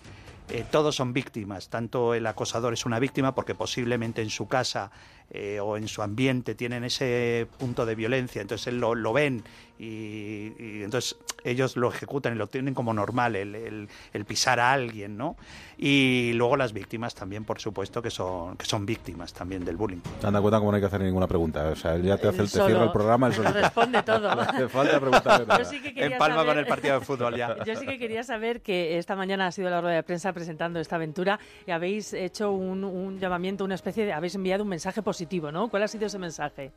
[0.50, 4.90] eh, todos son víctimas, tanto el acosador es una víctima porque posiblemente en su casa
[5.30, 9.42] eh, o en su ambiente tienen ese punto de violencia, entonces lo, lo ven
[9.78, 14.60] y, y entonces ellos lo ejecutan y lo tienen como normal, el, el- el pisar
[14.60, 15.36] a alguien, ¿no?
[15.76, 19.98] Y luego las víctimas también, por supuesto, que son, que son víctimas también del bullying.
[20.20, 21.64] Te das cuenta como no hay que hacer ninguna pregunta.
[21.68, 24.34] O sea, él ya te hace el, te cierra el programa, él responde todo.
[24.34, 25.58] No hace falta.
[25.58, 27.56] Yo sí que quería Empalma saber- con el partido de fútbol ya.
[27.66, 30.78] Yo sí que quería saber que esta mañana ha sido la rueda de prensa presentando
[30.80, 34.12] esta aventura y habéis hecho un, un llamamiento, una especie de...
[34.12, 35.13] habéis enviado un mensaje positivo,
[35.52, 35.68] ¿no?
[35.68, 36.72] ¿Cuál ha sido ese mensaje?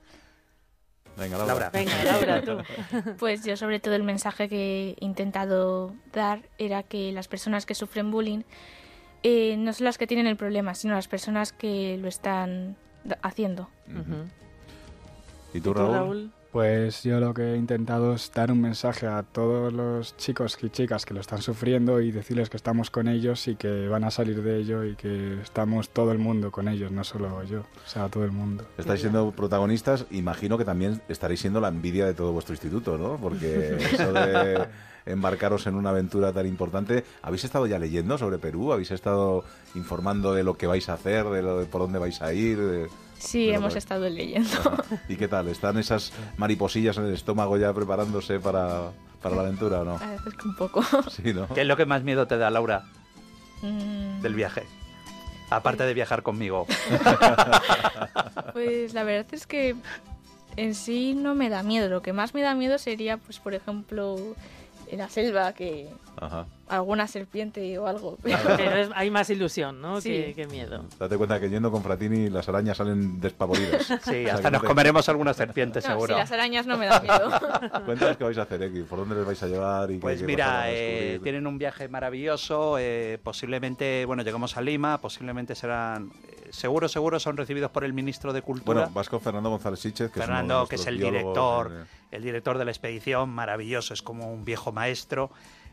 [1.17, 1.69] Venga, Laura.
[1.71, 2.57] Venga, Laura, tú.
[3.17, 7.75] Pues yo sobre todo el mensaje que he intentado dar era que las personas que
[7.75, 8.43] sufren bullying
[9.23, 12.77] eh, no son las que tienen el problema, sino las personas que lo están
[13.23, 13.69] haciendo.
[15.53, 16.31] ¿Y tú, Raúl?
[16.51, 20.69] Pues yo lo que he intentado es dar un mensaje a todos los chicos y
[20.69, 24.11] chicas que lo están sufriendo y decirles que estamos con ellos y que van a
[24.11, 27.89] salir de ello y que estamos todo el mundo con ellos, no solo yo, o
[27.89, 28.65] sea, todo el mundo.
[28.77, 33.17] Estáis siendo protagonistas, imagino que también estaréis siendo la envidia de todo vuestro instituto, ¿no?
[33.17, 34.67] Porque eso de
[35.05, 38.71] embarcaros en una aventura tan importante, ¿habéis estado ya leyendo sobre Perú?
[38.71, 39.43] ¿Habéis estado
[39.75, 42.57] informando de lo que vais a hacer, de, lo de por dónde vais a ir?
[42.57, 42.87] de-
[43.19, 44.49] Sí, hemos estado leyendo.
[45.09, 45.47] ¿Y qué tal?
[45.47, 49.95] ¿Están esas mariposillas en el estómago ya preparándose para, para la aventura o no?
[50.01, 50.83] A veces que un poco.
[51.09, 51.47] Sí, ¿no?
[51.47, 52.83] ¿Qué es lo que más miedo te da, Laura,
[53.61, 54.63] Mm, del viaje?
[55.49, 56.67] Aparte de viajar conmigo.
[58.53, 59.75] Pues la verdad es que
[60.55, 61.89] en sí no me da miedo.
[61.89, 64.15] Lo que más me da miedo sería, pues por ejemplo,
[64.89, 66.45] en la selva, que Ajá.
[66.67, 68.17] alguna serpiente o algo.
[68.23, 69.99] Pero es- hay más ilusión, ¿no?
[70.01, 70.09] Sí.
[70.09, 70.85] Que, que miedo.
[70.99, 73.85] Date cuenta que yendo con Fratini las arañas salen despavoridas.
[74.03, 76.13] Sí, O sea, hasta nos te- comeremos alguna serpiente, No, seguro.
[76.15, 77.29] si las arañas no me dan miedo.
[77.85, 80.65] Cuéntanos qué vais a hacer, por dónde les vais a llevar y Pues qué mira,
[80.71, 86.87] eh, tienen un viaje maravilloso, eh, posiblemente, bueno, llegamos a Lima, posiblemente serán, eh, seguro,
[86.87, 88.81] seguro son recibidos por el ministro de Cultura.
[88.81, 91.71] Bueno, vas con Fernando González Síchez, que Fernando, es, uno de que es el director,
[92.11, 95.29] el director de la expedición, maravilloso, es como un viejo maestro,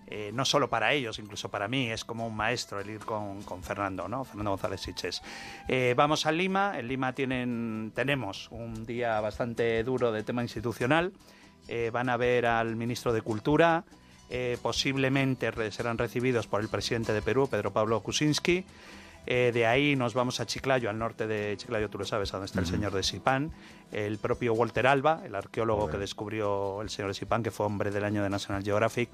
[0.06, 3.42] eh, no solo para ellos, incluso para mí, es como un maestro el ir con,
[3.42, 4.24] con Fernando, ¿no?
[4.24, 5.22] Fernando González Siches.
[5.68, 11.12] Eh, vamos a Lima, en Lima tienen, tenemos un día bastante duro de tema institucional,
[11.66, 13.84] Eh, van a ver al ministro de Cultura,
[14.60, 18.66] posiblemente serán recibidos por el presidente de Perú, Pedro Pablo Kuczynski.
[19.26, 22.36] Eh, de ahí nos vamos a Chiclayo, al norte de Chiclayo, tú lo sabes, a
[22.36, 23.52] donde está el señor de Sipán.
[23.92, 27.90] El propio Walter Alba, el arqueólogo que descubrió el señor de Sipán, que fue hombre
[27.90, 29.08] del año de National Geographic,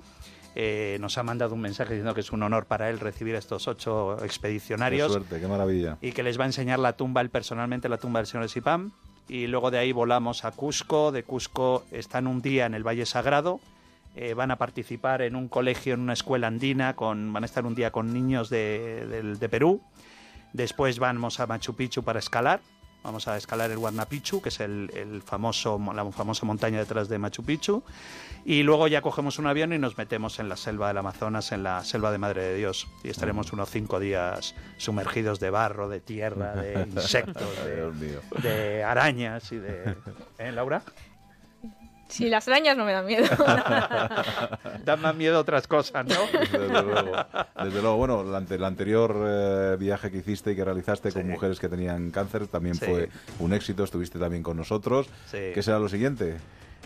[0.56, 3.38] eh, nos ha mandado un mensaje diciendo que es un honor para él recibir a
[3.38, 5.96] estos ocho Qué expedicionarios suerte, qué maravilla.
[6.00, 8.48] y que les va a enseñar la tumba, él personalmente, la tumba del señor de
[8.48, 8.90] Sipam.
[9.28, 11.12] Y luego de ahí volamos a Cusco.
[11.12, 13.60] De Cusco están un día en el Valle Sagrado.
[14.16, 16.96] Eh, van a participar en un colegio, en una escuela andina.
[16.96, 19.80] Con, van a estar un día con niños de, del- de Perú.
[20.52, 22.60] Después vamos a Machu Picchu para escalar.
[23.02, 27.18] Vamos a escalar el Huayna que es el, el famoso, la famosa montaña detrás de
[27.18, 27.82] Machu Picchu.
[28.44, 31.62] Y luego ya cogemos un avión y nos metemos en la selva del Amazonas, en
[31.62, 32.88] la selva de Madre de Dios.
[33.02, 39.50] Y estaremos unos cinco días sumergidos de barro, de tierra, de insectos, de, de arañas
[39.52, 39.94] y de...
[40.38, 40.82] ¿Eh, Laura?
[42.10, 43.24] Si las arañas no me dan miedo.
[44.84, 46.14] Dan más miedo otras cosas, ¿no?
[46.32, 47.12] Desde luego.
[47.64, 51.28] Desde luego, bueno, el, ante- el anterior eh, viaje que hiciste y que realizaste con
[51.28, 52.84] mujeres que tenían cáncer también Sí.
[52.86, 55.08] fue un éxito, estuviste también con nosotros.
[55.30, 55.38] Sí.
[55.54, 56.36] ¿Qué será lo siguiente?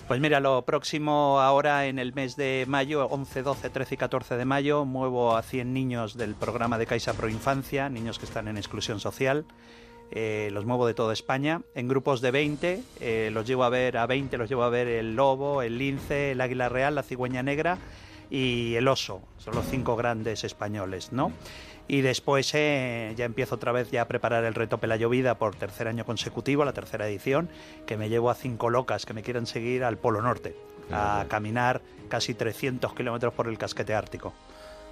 [0.08, 4.37] Pues mira, lo próximo ahora en el mes de mayo, 11, 12, 13 y 14
[4.37, 8.48] de mayo, muevo a 100 niños del programa de Caixa Pro Infancia, niños que están
[8.48, 9.46] en exclusión social.
[10.10, 12.82] Eh, los muevo de toda España en grupos de 20.
[13.00, 16.32] eh, los llevo a ver a 20, los llevo a ver el lobo, el lince,
[16.32, 17.78] el águila real, la cigüeña negra
[18.30, 19.22] y el oso.
[19.38, 21.32] Son los cinco grandes españoles, ¿no?
[21.86, 25.86] Y después eh, ya empiezo otra vez ya a preparar el reto Pelayovida por tercer
[25.86, 27.48] año consecutivo, la tercera edición,
[27.86, 30.56] que me llevo a cinco locas que me quieran seguir al Polo Norte,
[30.90, 34.32] a caminar casi 300 kilómetros por el casquete ártico.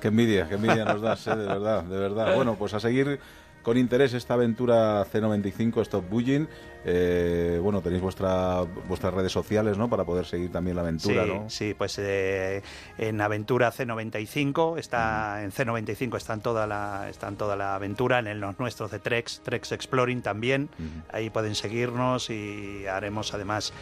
[0.01, 2.35] Qué envidia, qué envidia nos das, eh, de verdad, de verdad.
[2.37, 3.21] Bueno, pues a seguir
[3.63, 6.47] con interés esta aventura C95 Stop Bullying.
[6.85, 9.89] Eh, bueno, tenéis vuestra, vuestras redes sociales, ¿no?
[9.89, 11.51] Para poder seguir también la aventura, sí, ¿no?
[11.51, 12.63] Sí, pues eh,
[12.99, 18.59] en Aventura C95 está en C95 están toda la están toda la aventura en los
[18.59, 20.69] nuestros de Trex, Trex Exploring también.
[21.13, 23.73] Ahí pueden seguirnos y haremos además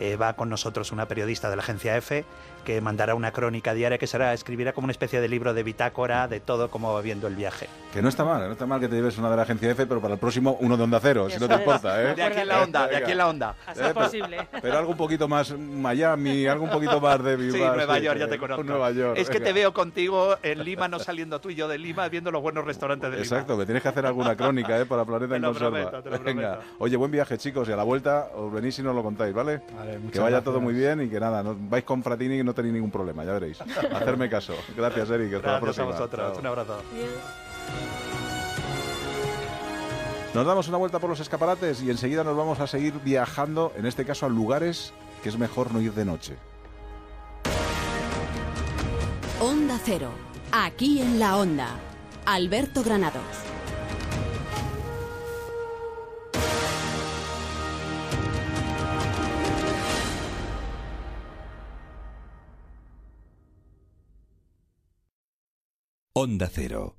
[0.00, 2.24] eh, va con nosotros una periodista de la agencia F
[2.66, 6.26] que mandará una crónica diaria que será escribirá como una especie de libro de bitácora
[6.26, 7.68] de todo cómo va viendo el viaje.
[7.94, 9.86] Que no está mal, no está mal que te lleves una de la agencia F,
[9.86, 12.14] pero para el próximo uno de Onda Cero, si no te importa, ¿eh?
[12.16, 13.54] De aquí en la onda, de aquí en la onda.
[13.66, 14.48] Así es posible.
[14.60, 18.02] Pero algo un poquito más Miami, algo un poquito más de Sí, Bilbao, Nueva sí,
[18.02, 18.64] York, ya sí, te conozco.
[18.64, 19.18] Nueva York.
[19.18, 22.30] Es que te veo contigo en Lima, no saliendo tú y yo de Lima, viendo
[22.32, 23.24] los buenos restaurantes de Lima.
[23.24, 24.86] Exacto, que tienes que hacer alguna crónica ¿eh?
[24.86, 25.70] para Planeta Te en lo Conserva.
[25.70, 26.74] prometo, te lo Venga, prometo.
[26.80, 29.60] oye, buen viaje, chicos, y a la vuelta os venís y nos lo contáis, ¿vale?
[29.60, 30.44] que muchas vaya gracias.
[30.44, 33.24] todo muy bien y que nada, no, vais con Fratini y no tenéis ningún problema,
[33.24, 33.60] ya veréis.
[33.92, 34.54] Hacerme caso.
[34.76, 35.34] Gracias, Eric.
[35.34, 35.86] Hasta la a próxima.
[35.86, 36.32] vosotros.
[36.32, 36.40] Chao.
[36.40, 36.82] Un abrazo.
[40.34, 43.86] Nos damos una vuelta por los escaparates y enseguida nos vamos a seguir viajando, en
[43.86, 44.92] este caso a lugares
[45.22, 46.36] que es mejor no ir de noche.
[49.40, 50.10] Onda Cero.
[50.52, 51.68] Aquí en la Onda.
[52.26, 53.22] Alberto Granados.
[66.18, 66.96] Onda Cero.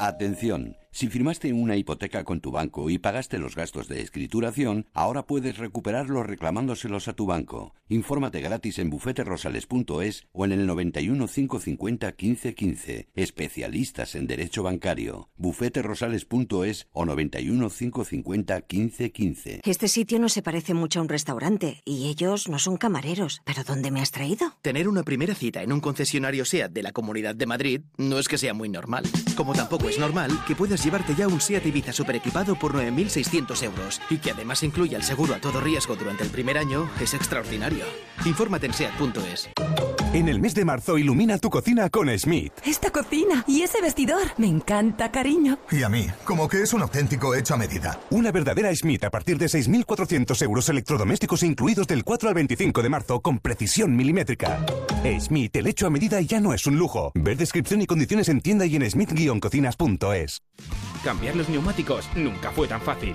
[0.00, 5.24] Atención, si firmaste una hipoteca con tu banco y pagaste los gastos de escrituración, ahora
[5.24, 7.74] puedes recuperarlos reclamándoselos a tu banco.
[7.88, 13.08] Infórmate gratis en bufeterosales.es o en el 91 550 1515.
[13.14, 15.30] Especialistas en derecho bancario.
[15.36, 19.60] bufeterosales.es o 91 550 1515.
[19.64, 23.40] Este sitio no se parece mucho a un restaurante y ellos no son camareros.
[23.46, 24.52] ¿Pero dónde me has traído?
[24.60, 28.28] Tener una primera cita en un concesionario SEAT de la Comunidad de Madrid no es
[28.28, 29.04] que sea muy normal.
[29.36, 33.62] Como tampoco es normal que puedas llevarte ya un SEAT Ibiza super equipado por 9.600
[33.62, 37.14] euros y que además incluya el seguro a todo riesgo durante el primer año es
[37.14, 37.84] extraordinario.
[38.24, 39.50] Infórmate en SEAT.es.
[40.14, 42.52] En el mes de marzo ilumina tu cocina con Schmidt.
[42.66, 44.20] Esta cocina y ese vestidor.
[44.36, 45.58] Me encanta, cariño.
[45.70, 47.98] Y a mí, como que es un auténtico hecho a medida.
[48.10, 52.88] Una verdadera Schmidt a partir de 6.400 euros electrodomésticos incluidos del 4 al 25 de
[52.90, 54.58] marzo con precisión milimétrica.
[55.18, 57.10] Schmidt, el hecho a medida ya no es un lujo.
[57.14, 60.42] Ver descripción y condiciones en tienda y en smith-cocinas.es.
[61.02, 63.14] Cambiar los neumáticos nunca fue tan fácil.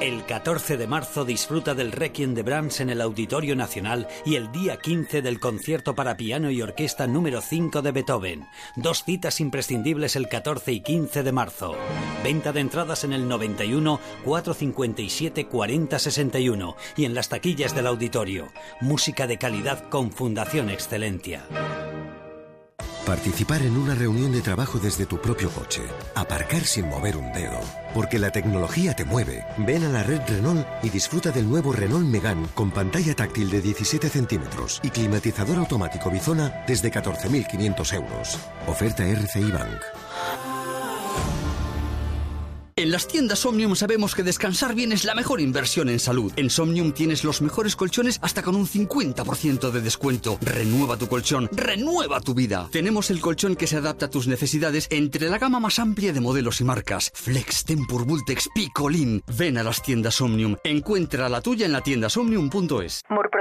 [0.00, 4.50] El 14 de marzo disfruta del Requiem de Brahms en el Auditorio Nacional y el
[4.50, 8.46] día 15 del concierto para piano y orquesta número 5 de Beethoven.
[8.76, 11.76] Dos citas imprescindibles el 14 y 15 de marzo.
[12.24, 18.48] Venta de entradas en el 91 457 40 61 y en las taquillas del auditorio.
[18.80, 21.44] Música de calidad con Fundación Excelencia.
[23.06, 25.82] Participar en una reunión de trabajo desde tu propio coche.
[26.14, 27.58] Aparcar sin mover un dedo.
[27.94, 29.44] Porque la tecnología te mueve.
[29.58, 33.62] Ven a la red Renault y disfruta del nuevo Renault Megane con pantalla táctil de
[33.62, 38.38] 17 centímetros y climatizador automático Bizona desde 14.500 euros.
[38.66, 40.59] Oferta RCI Bank.
[42.80, 46.32] En las tiendas Omnium sabemos que descansar bien es la mejor inversión en salud.
[46.36, 50.38] En Somnium tienes los mejores colchones hasta con un 50% de descuento.
[50.40, 52.70] Renueva tu colchón, renueva tu vida.
[52.72, 56.22] Tenemos el colchón que se adapta a tus necesidades entre la gama más amplia de
[56.22, 57.12] modelos y marcas.
[57.14, 59.22] Flex, Tempur, Vultex, Picolin.
[59.36, 60.56] Ven a las tiendas Omnium.
[60.64, 63.02] Encuentra la tuya en la tienda somnium.es.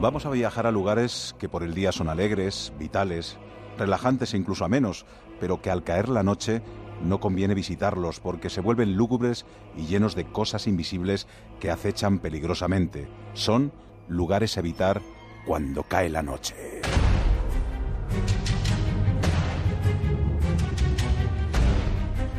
[0.00, 3.36] Vamos a viajar a lugares que por el día son alegres, vitales,
[3.76, 5.04] relajantes e incluso amenos,
[5.38, 6.62] pero que al caer la noche
[7.02, 9.44] no conviene visitarlos porque se vuelven lúgubres
[9.76, 11.26] y llenos de cosas invisibles
[11.60, 13.08] que acechan peligrosamente.
[13.34, 13.72] Son
[14.08, 15.02] lugares a evitar
[15.44, 16.80] cuando cae la noche.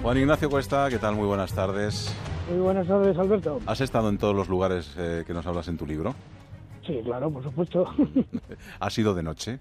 [0.02, 1.16] Juan Ignacio Cuesta, ¿qué tal?
[1.16, 2.12] Muy buenas tardes.
[2.50, 3.60] Muy buenas tardes, Alberto.
[3.68, 6.16] ¿Has estado en todos los lugares eh, que nos hablas en tu libro?
[6.86, 7.86] Sí, claro, por supuesto.
[8.80, 9.60] ¿Ha sido de noche?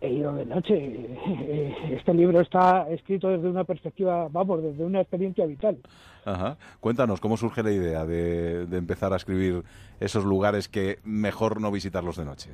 [0.00, 1.18] He ido de noche.
[1.90, 5.78] Este libro está escrito desde una perspectiva, vamos, desde una experiencia vital.
[6.24, 6.56] Ajá.
[6.80, 9.62] Cuéntanos, ¿cómo surge la idea de, de empezar a escribir
[10.00, 12.50] esos lugares que mejor no visitarlos de noche?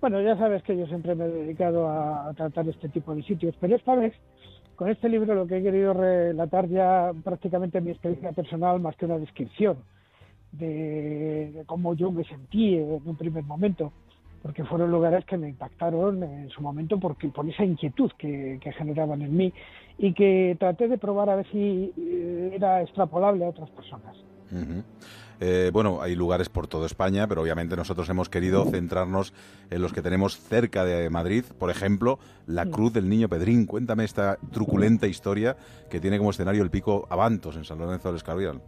[0.00, 3.22] Bueno, ya sabes que yo siempre me he dedicado a, a tratar este tipo de
[3.22, 4.14] sitios, pero esta vez
[4.76, 9.04] con este libro lo que he querido relatar ya prácticamente mi experiencia personal más que
[9.04, 9.76] una descripción
[10.52, 13.92] de, de cómo yo me sentí en un primer momento
[14.42, 18.72] porque fueron lugares que me impactaron en su momento porque por esa inquietud que, que
[18.72, 19.52] generaban en mí
[19.98, 24.16] y que traté de probar a ver si eh, era extrapolable a otras personas.
[25.40, 29.32] Eh, bueno, hay lugares por toda España, pero obviamente nosotros hemos querido centrarnos
[29.70, 31.44] en los que tenemos cerca de Madrid.
[31.58, 33.66] Por ejemplo, la Cruz del Niño Pedrín.
[33.66, 35.56] Cuéntame esta truculenta historia
[35.88, 38.60] que tiene como escenario el pico Avantos en San Lorenzo del Escorial.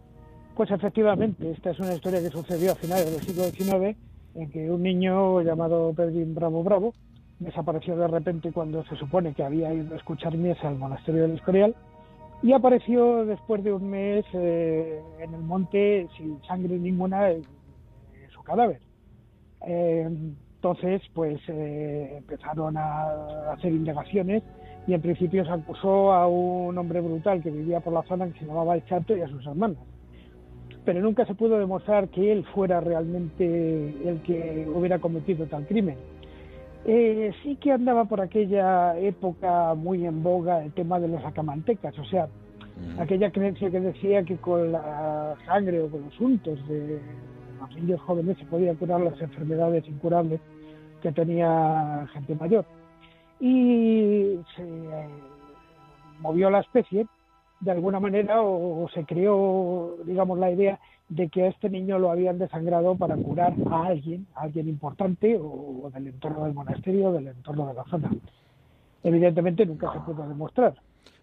[0.55, 3.97] Pues efectivamente, esta es una historia que sucedió a finales del siglo XIX
[4.35, 6.93] en que un niño llamado Pedrín Bravo Bravo
[7.39, 11.33] desapareció de repente cuando se supone que había ido a escuchar misa al monasterio del
[11.33, 11.75] Escorial
[12.41, 17.43] y apareció después de un mes eh, en el monte sin sangre ninguna en,
[18.33, 18.79] su cadáver.
[19.67, 20.07] Eh,
[20.55, 24.41] entonces, pues eh, empezaron a hacer indagaciones
[24.87, 28.39] y en principio se acusó a un hombre brutal que vivía por la zona que
[28.39, 29.79] se llamaba El Chato y a sus hermanas.
[30.85, 33.45] Pero nunca se pudo demostrar que él fuera realmente
[34.07, 35.97] el que hubiera cometido tal crimen.
[36.85, 41.97] Eh, sí que andaba por aquella época muy en boga el tema de los acamantecas,
[41.97, 42.27] o sea,
[42.99, 46.99] aquella creencia que decía que con la sangre o con los untos de
[47.59, 50.39] los niños jóvenes se podían curar las enfermedades incurables
[51.01, 52.65] que tenía gente mayor.
[53.39, 55.07] Y se eh,
[56.19, 57.07] movió la especie
[57.59, 60.79] de alguna manera o, o se creó, digamos, la idea
[61.09, 65.37] de que a este niño lo habían desangrado para curar a alguien, a alguien importante
[65.37, 68.11] o, o del entorno del monasterio o del entorno de la zona.
[69.03, 70.73] Evidentemente nunca se pudo demostrar.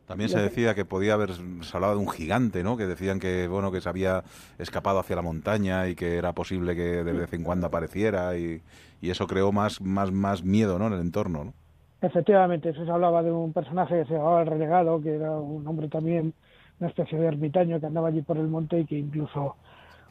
[0.06, 2.76] También se decía que podía haber, se hablaba de un gigante, ¿no?
[2.76, 4.24] Que decían que, bueno, que se había
[4.58, 8.60] escapado hacia la montaña y que era posible que de vez en cuando apareciera y,
[9.00, 10.88] y eso creó más, más, más miedo, ¿no?
[10.88, 11.54] En el entorno, ¿no?
[12.02, 15.64] Efectivamente, eso se hablaba de un personaje que se llamaba el renegado, que era un
[15.66, 16.34] hombre también,
[16.80, 19.54] una especie de ermitaño que andaba allí por el monte y que incluso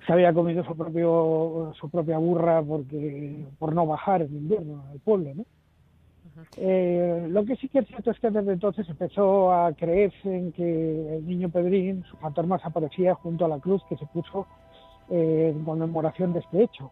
[0.07, 4.99] se había comido su propio su propia burra porque por no bajar en invierno al
[4.99, 5.45] pueblo, ¿no?
[6.55, 10.53] Eh, lo que sí que es cierto es que desde entonces empezó a creerse en
[10.53, 14.47] que el niño Pedrín, su fantasma aparecía junto a la cruz que se puso
[15.09, 16.89] eh, en conmemoración de este hecho.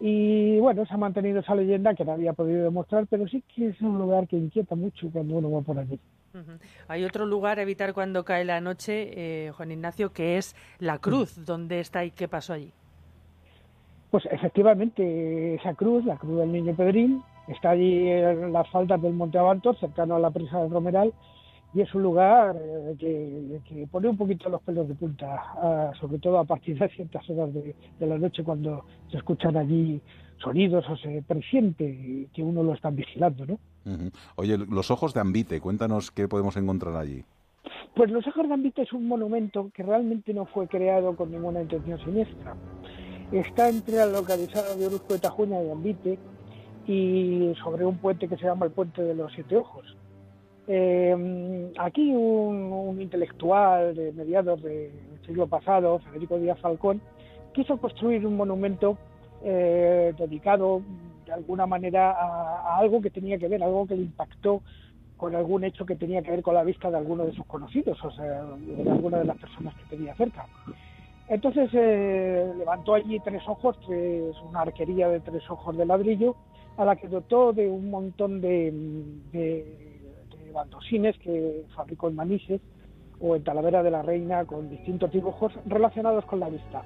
[0.00, 3.68] Y bueno, se ha mantenido esa leyenda que no había podido demostrar, pero sí que
[3.68, 5.98] es un lugar que inquieta mucho cuando uno va por allí.
[6.86, 9.10] Hay otro lugar a evitar cuando cae la noche,
[9.46, 11.44] eh, Juan Ignacio, que es la cruz.
[11.44, 12.72] ¿Dónde está y qué pasó allí?
[14.10, 19.14] Pues efectivamente, esa cruz, la cruz del Niño Pedrín, está allí en las faldas del
[19.14, 21.12] Monte Avantos, cercano a la presa del Romeral,
[21.74, 25.92] y es un lugar eh, que, que pone un poquito los pelos de punta, ah,
[26.00, 30.00] sobre todo a partir de ciertas horas de, de la noche cuando se escuchan allí
[30.42, 33.58] sonidos o se presiente que uno lo están vigilando, ¿no?
[34.36, 37.24] Oye, los ojos de Ambite, cuéntanos qué podemos encontrar allí.
[37.94, 41.62] Pues Los Ojos de Ambite es un monumento que realmente no fue creado con ninguna
[41.62, 42.54] intención siniestra.
[43.32, 46.18] Está entre la localizada de Orozco de Tajuña y Ambite
[46.86, 49.97] y sobre un puente que se llama el Puente de los Siete Ojos.
[50.70, 54.92] Eh, aquí un, intelectual de mediados del
[55.24, 57.00] siglo pasado, Federico Díaz Falcón,
[57.54, 58.98] quiso construir un monumento
[59.42, 60.82] eh, dedicado
[61.24, 64.60] de alguna manera a, algo que tenía que ver, algo que le impactó
[65.16, 68.04] con algún hecho que tenía que ver con la vista de alguno de sus conocidos,
[68.04, 70.46] o sea, de alguna de las personas que tenía cerca.
[71.28, 73.78] Entonces eh, levantó allí tres ojos,
[74.46, 76.36] una arquería de tres ojos de ladrillo,
[76.76, 79.87] a la que dotó de un montón de
[80.58, 82.60] baldosines que fabricó en Manises
[83.20, 86.82] o en Talavera de la Reina con distintos dibujos relacionados con la vista.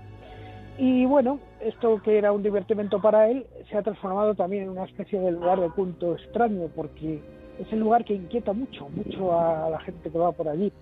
[0.79, 4.85] Y bueno, esto que era un divertimento para él se ha transformado también en una
[4.85, 7.21] especie de lugar de culto extraño porque
[7.59, 10.73] es el lugar que inquieta mucho, mucho a la gente que va por allí.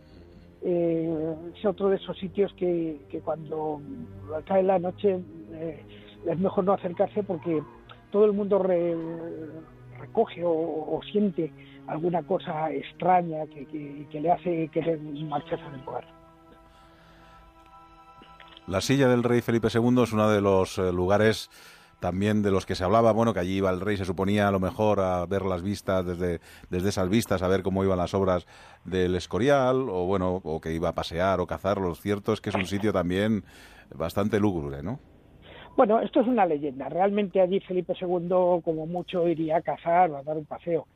[0.63, 3.81] Eh, es otro de esos sitios que, que cuando
[4.45, 5.19] cae la noche
[5.53, 5.81] eh,
[6.27, 7.61] es mejor no acercarse porque
[8.13, 8.95] todo el mundo re-
[9.99, 11.51] recoge o, o siente
[11.87, 16.05] alguna cosa extraña que, que- que le hace querer marcharse del lugar.
[18.67, 21.51] La silla del rey Felipe II es uno de los eh, lugares
[21.99, 24.51] también de los que se hablaba, bueno, que allí iba el rey, se suponía a
[24.51, 28.15] lo mejor a ver las vistas desde, desde esas vistas, a ver cómo iban las
[28.15, 28.47] obras
[28.85, 31.79] del Escorial, o bueno, o que iba a pasear o cazar.
[31.79, 33.45] Lo cierto es que es un sitio también
[33.95, 34.99] bastante lúgubre, ¿no?
[35.77, 36.89] Bueno, esto es una leyenda.
[36.89, 38.29] Realmente allí Felipe II,
[38.65, 40.87] como mucho, iría a cazar o a dar un paseo.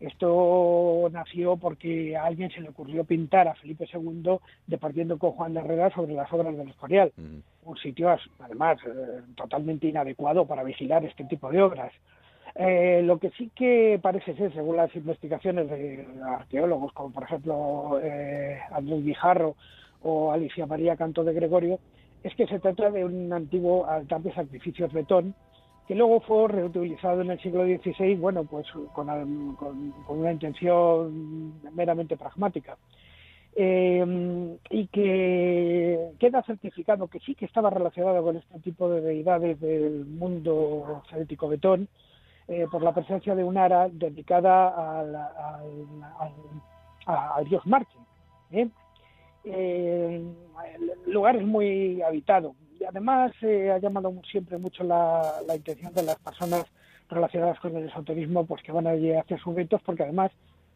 [0.00, 5.54] Esto nació porque a alguien se le ocurrió pintar a Felipe II departiendo con Juan
[5.54, 11.04] de Herrera sobre las obras del Escorial, un sitio además eh, totalmente inadecuado para vigilar
[11.04, 11.92] este tipo de obras.
[12.56, 17.98] Eh, lo que sí que parece ser, según las investigaciones de arqueólogos, como por ejemplo
[18.02, 19.56] eh, Andrés Guijarro
[20.02, 21.80] o Alicia María Canto de Gregorio,
[22.22, 25.34] es que se trata de un antiguo altar de sacrificios betón
[25.86, 29.08] que luego fue reutilizado en el siglo XVI, bueno, pues con,
[30.08, 32.76] una intención meramente pragmática.
[33.56, 39.60] Eh, y que queda certificado que sí que estaba relacionado con este tipo de deidades
[39.60, 41.88] del mundo celtíco betón,
[42.48, 45.00] eh, por la presencia de un ara dedicada
[47.06, 47.94] al, dios Marte.
[48.50, 48.68] ¿eh?
[49.44, 50.34] el
[51.06, 52.54] lugar es muy habitado,
[52.84, 56.64] y además eh, ha llamado siempre mucho la, intención de las personas
[57.08, 60.30] relacionadas con el esoterismo, pues que van allí a hacer sus ritos, porque además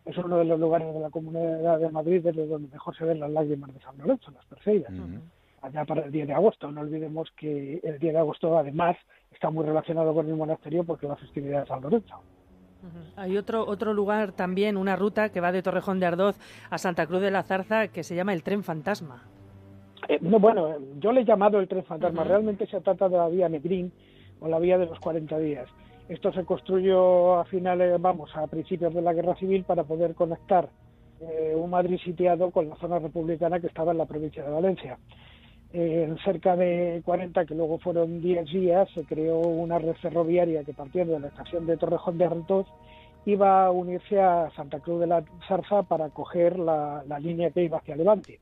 [0.06, 3.20] es uno de los lugares de la Comunidad de Madrid desde donde mejor se ven
[3.20, 4.92] las lágrimas de San Lorenzo, las Perseidas,
[5.60, 6.70] allá para el 10 de agosto.
[6.70, 8.96] No olvidemos que el 10 de agosto además
[9.30, 12.22] está muy relacionado con el monasterio porque es la festividad de San Lorenzo.
[13.16, 16.38] Hay otro, otro lugar también, una ruta que va de Torrejón de Ardoz
[16.70, 19.24] a Santa Cruz de la Zarza que se llama el Tren Fantasma.
[20.08, 22.24] Eh, no, bueno, yo le he llamado el tren fantasma.
[22.24, 23.92] Realmente se trata de la vía Negrín
[24.40, 25.68] o la vía de los 40 días.
[26.08, 30.70] Esto se construyó a finales, vamos, a principios de la Guerra Civil para poder conectar
[31.20, 34.98] eh, un Madrid sitiado con la zona republicana que estaba en la provincia de Valencia.
[35.74, 40.64] Eh, en cerca de 40, que luego fueron 10 días, se creó una red ferroviaria
[40.64, 42.66] que partiendo de la estación de Torrejón de Artoz
[43.26, 47.76] iba a unirse a Santa Cruz de la Zarza para coger la línea que iba
[47.76, 48.40] hacia Levante.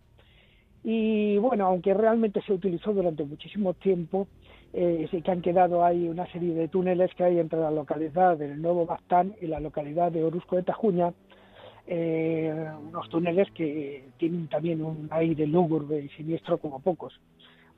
[0.89, 4.28] Y bueno, aunque realmente se utilizó durante muchísimo tiempo,
[4.72, 8.39] eh, sí que han quedado ahí una serie de túneles que hay entre la localidad
[8.39, 11.12] del Nuevo Bastán y la localidad de Orusco de Tajuña,
[11.89, 12.55] eh,
[12.89, 17.18] unos túneles que tienen también un aire lúgubre y siniestro como pocos.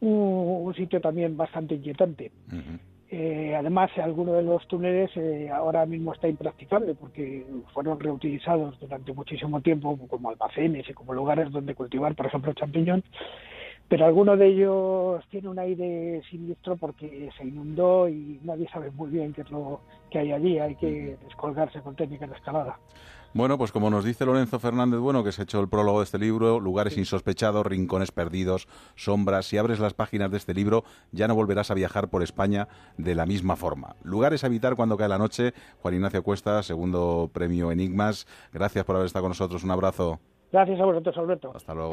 [0.02, 2.30] Un, sitio también bastante inquietante.
[3.10, 9.14] Eh, además, alguno de los túneles eh, ahora mismo está impracticable porque fueron reutilizados durante
[9.14, 13.02] muchísimo tiempo como almacenes y como lugares donde cultivar, por ejemplo, champiñón.
[13.88, 19.10] Pero alguno de ellos tiene un aire siniestro porque se inundó y nadie sabe muy
[19.10, 19.80] bien qué es lo
[20.10, 20.58] que hay allí.
[20.58, 22.78] Hay que descolgarse con técnica de escalada.
[23.34, 26.04] Bueno, pues como nos dice Lorenzo Fernández Bueno, que se ha hecho el prólogo de
[26.04, 29.46] este libro, lugares insospechados, rincones perdidos, sombras.
[29.46, 33.14] Si abres las páginas de este libro, ya no volverás a viajar por España de
[33.14, 33.96] la misma forma.
[34.02, 35.52] Lugares a evitar cuando cae la noche.
[35.80, 38.26] Juan Ignacio Cuesta, segundo premio Enigmas.
[38.52, 39.62] Gracias por haber estado con nosotros.
[39.62, 40.20] Un abrazo.
[40.50, 41.52] Gracias a vosotros, Alberto.
[41.54, 41.92] Hasta luego.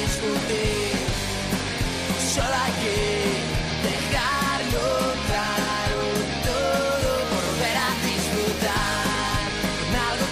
[0.00, 0.96] Discutir.
[2.34, 2.98] Solo hay que
[3.88, 4.86] dejarlo
[5.28, 6.00] claro
[6.48, 9.48] todo por volver a disfrutar.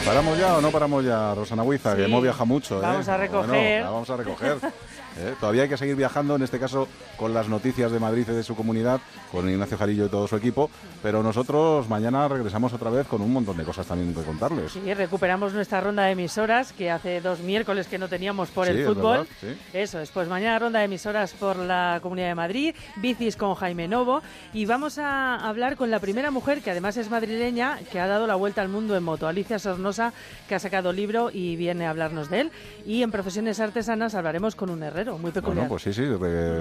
[0.04, 1.96] ¿Paramos ya o no paramos ya, Rosana Huiza?
[1.96, 2.80] Que hemos viajado mucho.
[2.80, 3.10] Vamos ¿eh?
[3.10, 3.82] a recoger.
[3.84, 4.58] vamos a recoger.
[5.18, 5.34] ¿eh?
[5.40, 8.42] Todavía hay que seguir viajando, en este caso con las noticias de Madrid y de
[8.42, 9.00] su comunidad,
[9.32, 10.70] con Ignacio Jarillo y todo su equipo,
[11.02, 14.72] pero nosotros mañana regresamos otra vez con un montón de cosas también que contarles.
[14.72, 18.86] Sí, recuperamos nuestra ronda de emisoras, que hace dos miércoles que no teníamos por el
[18.86, 19.26] fútbol.
[19.72, 23.88] Eso es, pues mañana ronda de emisoras por la Comunidad de Madrid, bicis con Jaime
[23.88, 28.06] Novo, y vamos a hablar con la primera mujer, que además es madrileña, que ha
[28.06, 30.12] dado la vuelta al mundo en moto, Alicia Sornosa,
[30.48, 32.50] que ha sacado libro y viene a hablarnos de él.
[32.84, 35.68] Y en profesiones artesanas hablaremos con un herrero muy peculiar.
[35.68, 36.02] pues sí, sí,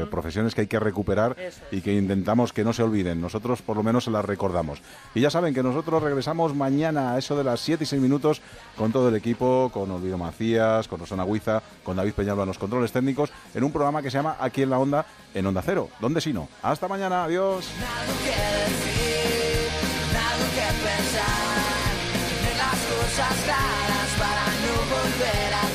[0.10, 1.36] profesiones que hay que recuperar
[1.72, 3.20] y que intentamos que no se olviden.
[3.20, 4.82] Nosotros por lo menos se las recordamos.
[5.14, 8.42] Y ya saben que nosotros regresamos mañana a eso de las 7 y 6 minutos
[8.78, 12.60] con todo el equipo, con Olvido Macías, con Rosana Huiza, con David Peñalba en los
[12.60, 15.90] controles técnicos, en un programa que se llama Aquí en la Onda, en Onda Cero.
[16.00, 16.48] ¿Dónde si no?
[16.62, 17.70] Hasta mañana, adiós.
[24.18, 25.75] para no volver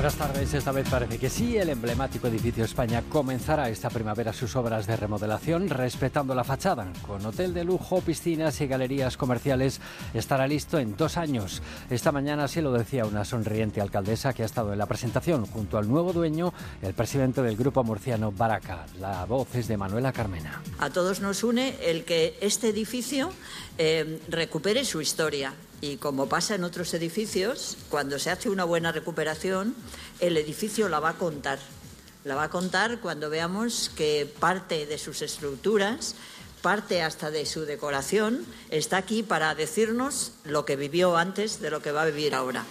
[0.00, 0.54] Buenas tardes.
[0.54, 1.58] Esta vez parece que sí.
[1.58, 6.90] El emblemático edificio España comenzará esta primavera sus obras de remodelación respetando la fachada.
[7.06, 9.78] Con hotel de lujo, piscinas y galerías comerciales
[10.14, 11.60] estará listo en dos años.
[11.90, 15.76] Esta mañana sí lo decía una sonriente alcaldesa que ha estado en la presentación junto
[15.76, 18.86] al nuevo dueño, el presidente del grupo murciano Baraca.
[18.98, 20.62] La voz es de Manuela Carmena.
[20.78, 23.32] A todos nos une el que este edificio
[23.76, 28.92] eh, recupere su historia y como pasa en otros edificios, cuando se hace una buena
[28.92, 29.74] recuperación,
[30.20, 31.58] el edificio la va a contar.
[32.24, 36.16] La va a contar cuando veamos que parte de sus estructuras,
[36.60, 41.80] parte hasta de su decoración, está aquí para decirnos lo que vivió antes de lo
[41.80, 42.66] que va a vivir ahora.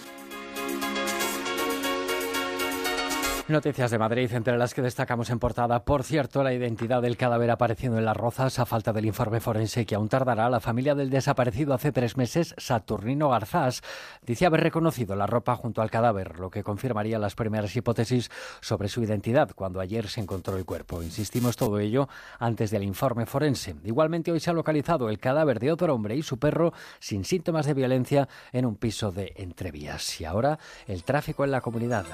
[3.50, 5.84] Noticias de Madrid, entre las que destacamos en portada.
[5.84, 9.84] Por cierto, la identidad del cadáver apareciendo en las rozas a falta del informe forense
[9.84, 10.48] que aún tardará.
[10.48, 13.82] La familia del desaparecido hace tres meses, Saturnino Garzás,
[14.24, 18.30] dice haber reconocido la ropa junto al cadáver, lo que confirmaría las primeras hipótesis
[18.60, 21.02] sobre su identidad cuando ayer se encontró el cuerpo.
[21.02, 23.74] Insistimos todo ello antes del informe forense.
[23.84, 27.66] Igualmente hoy se ha localizado el cadáver de otro hombre y su perro sin síntomas
[27.66, 30.20] de violencia en un piso de Entrevías.
[30.20, 32.06] Y ahora el tráfico en la comunidad.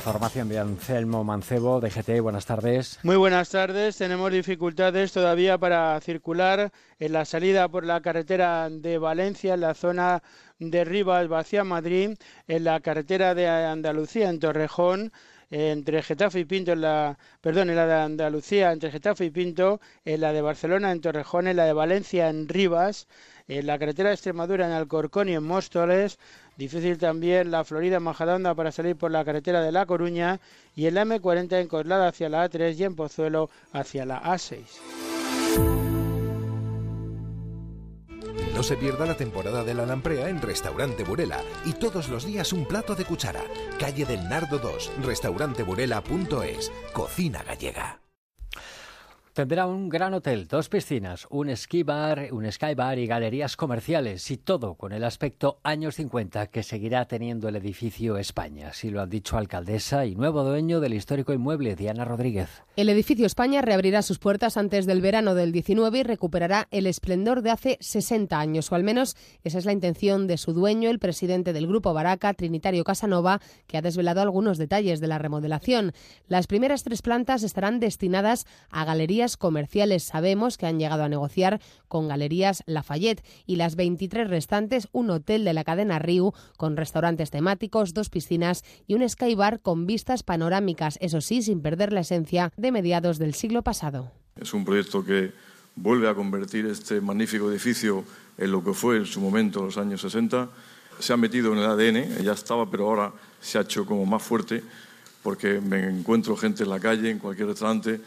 [0.00, 2.22] Información de Anselmo Mancebo, de GT.
[2.22, 2.98] Buenas tardes.
[3.02, 3.98] Muy buenas tardes.
[3.98, 9.74] Tenemos dificultades todavía para circular en la salida por la carretera de Valencia, en la
[9.74, 10.22] zona
[10.58, 12.16] de Rivas hacia Madrid,
[12.48, 15.12] en la carretera de Andalucía, en Torrejón
[15.50, 19.80] entre Getafe y Pinto, en la, perdón, en la de Andalucía, entre Getafe y Pinto,
[20.04, 23.08] en la de Barcelona, en Torrejón, en la de Valencia, en Rivas,
[23.58, 26.18] en la carretera de Extremadura, en Alcorcón y en Móstoles,
[26.60, 30.40] Difícil también la Florida Majadahonda para salir por la carretera de La Coruña
[30.76, 34.60] y el M40 en Coslada hacia la A3 y en Pozuelo hacia la A6.
[38.54, 42.52] No se pierda la temporada de la lamprea en Restaurante Burela y todos los días
[42.52, 43.40] un plato de cuchara.
[43.78, 48.09] Calle del Nardo 2, restauranteburela.es, cocina gallega.
[49.32, 54.28] Tendrá un gran hotel, dos piscinas, un ski bar, un sky bar y galerías comerciales
[54.32, 58.70] y todo con el aspecto años 50 que seguirá teniendo el edificio España.
[58.70, 62.64] Así lo han dicho alcaldesa y nuevo dueño del histórico inmueble, Diana Rodríguez.
[62.74, 67.42] El edificio España reabrirá sus puertas antes del verano del 19 y recuperará el esplendor
[67.42, 70.98] de hace 60 años, o al menos esa es la intención de su dueño, el
[70.98, 75.92] presidente del grupo Baraca, Trinitario Casanova, que ha desvelado algunos detalles de la remodelación.
[76.26, 80.04] Las primeras tres plantas estarán destinadas a galerías comerciales.
[80.04, 85.44] Sabemos que han llegado a negociar con Galerías Lafayette y las 23 restantes un hotel
[85.44, 90.22] de la cadena Riu con restaurantes temáticos, dos piscinas y un sky bar con vistas
[90.22, 94.10] panorámicas, eso sí, sin perder la esencia de mediados del siglo pasado.
[94.40, 95.32] Es un proyecto que
[95.76, 98.04] vuelve a convertir este magnífico edificio
[98.38, 100.48] en lo que fue en su momento, en los años 60.
[100.98, 104.22] Se ha metido en el ADN, ya estaba, pero ahora se ha hecho como más
[104.22, 104.62] fuerte
[105.22, 108.00] porque me encuentro gente en la calle, en cualquier restaurante,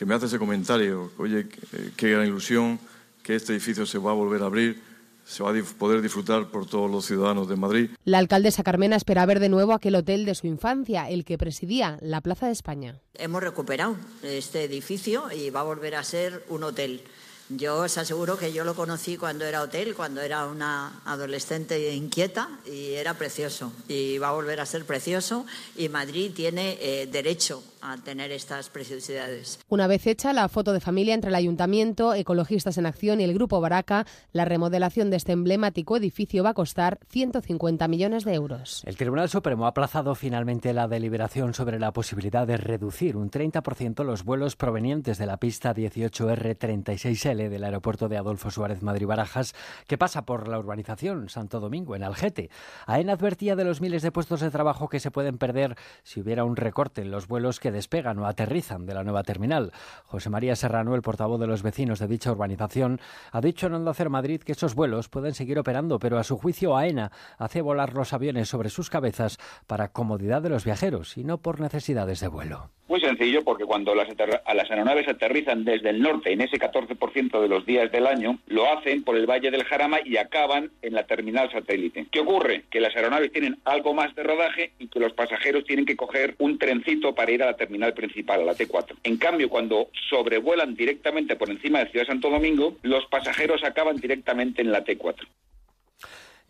[0.00, 1.46] que me hace ese comentario, oye,
[1.94, 2.80] qué gran ilusión
[3.22, 4.80] que este edificio se va a volver a abrir,
[5.26, 7.90] se va a poder disfrutar por todos los ciudadanos de Madrid.
[8.06, 11.98] La alcaldesa Carmena espera ver de nuevo aquel hotel de su infancia, el que presidía
[12.00, 12.98] la Plaza de España.
[13.12, 17.02] Hemos recuperado este edificio y va a volver a ser un hotel.
[17.50, 22.48] Yo os aseguro que yo lo conocí cuando era hotel, cuando era una adolescente inquieta
[22.64, 23.72] y era precioso.
[23.86, 25.44] Y va a volver a ser precioso
[25.76, 29.60] y Madrid tiene eh, derecho a tener estas preciosidades.
[29.68, 33.34] Una vez hecha la foto de familia entre el Ayuntamiento, Ecologistas en Acción y el
[33.34, 38.82] Grupo Baraca, la remodelación de este emblemático edificio va a costar 150 millones de euros.
[38.84, 44.04] El Tribunal Supremo ha aplazado finalmente la deliberación sobre la posibilidad de reducir un 30%
[44.04, 49.54] los vuelos provenientes de la pista 18R36L del aeropuerto de Adolfo Suárez Madrid-Barajas,
[49.86, 52.50] que pasa por la urbanización Santo Domingo, en Algete.
[52.86, 56.44] AENA advertía de los miles de puestos de trabajo que se pueden perder si hubiera
[56.44, 59.72] un recorte en los vuelos que despegan o aterrizan de la nueva terminal.
[60.04, 63.00] José María Serrano, el portavoz de los vecinos de dicha urbanización,
[63.32, 66.76] ha dicho en Onda Madrid que esos vuelos pueden seguir operando, pero a su juicio
[66.76, 71.38] AENA hace volar los aviones sobre sus cabezas para comodidad de los viajeros y no
[71.38, 72.70] por necesidades de vuelo.
[72.90, 77.46] Muy sencillo, porque cuando las, las aeronaves aterrizan desde el norte en ese 14% de
[77.46, 81.04] los días del año, lo hacen por el Valle del Jarama y acaban en la
[81.04, 82.06] terminal satélite.
[82.10, 82.64] ¿Qué ocurre?
[82.68, 86.34] Que las aeronaves tienen algo más de rodaje y que los pasajeros tienen que coger
[86.38, 88.96] un trencito para ir a la terminal principal, a la T4.
[89.04, 93.98] En cambio, cuando sobrevuelan directamente por encima de Ciudad de Santo Domingo, los pasajeros acaban
[93.98, 95.28] directamente en la T4.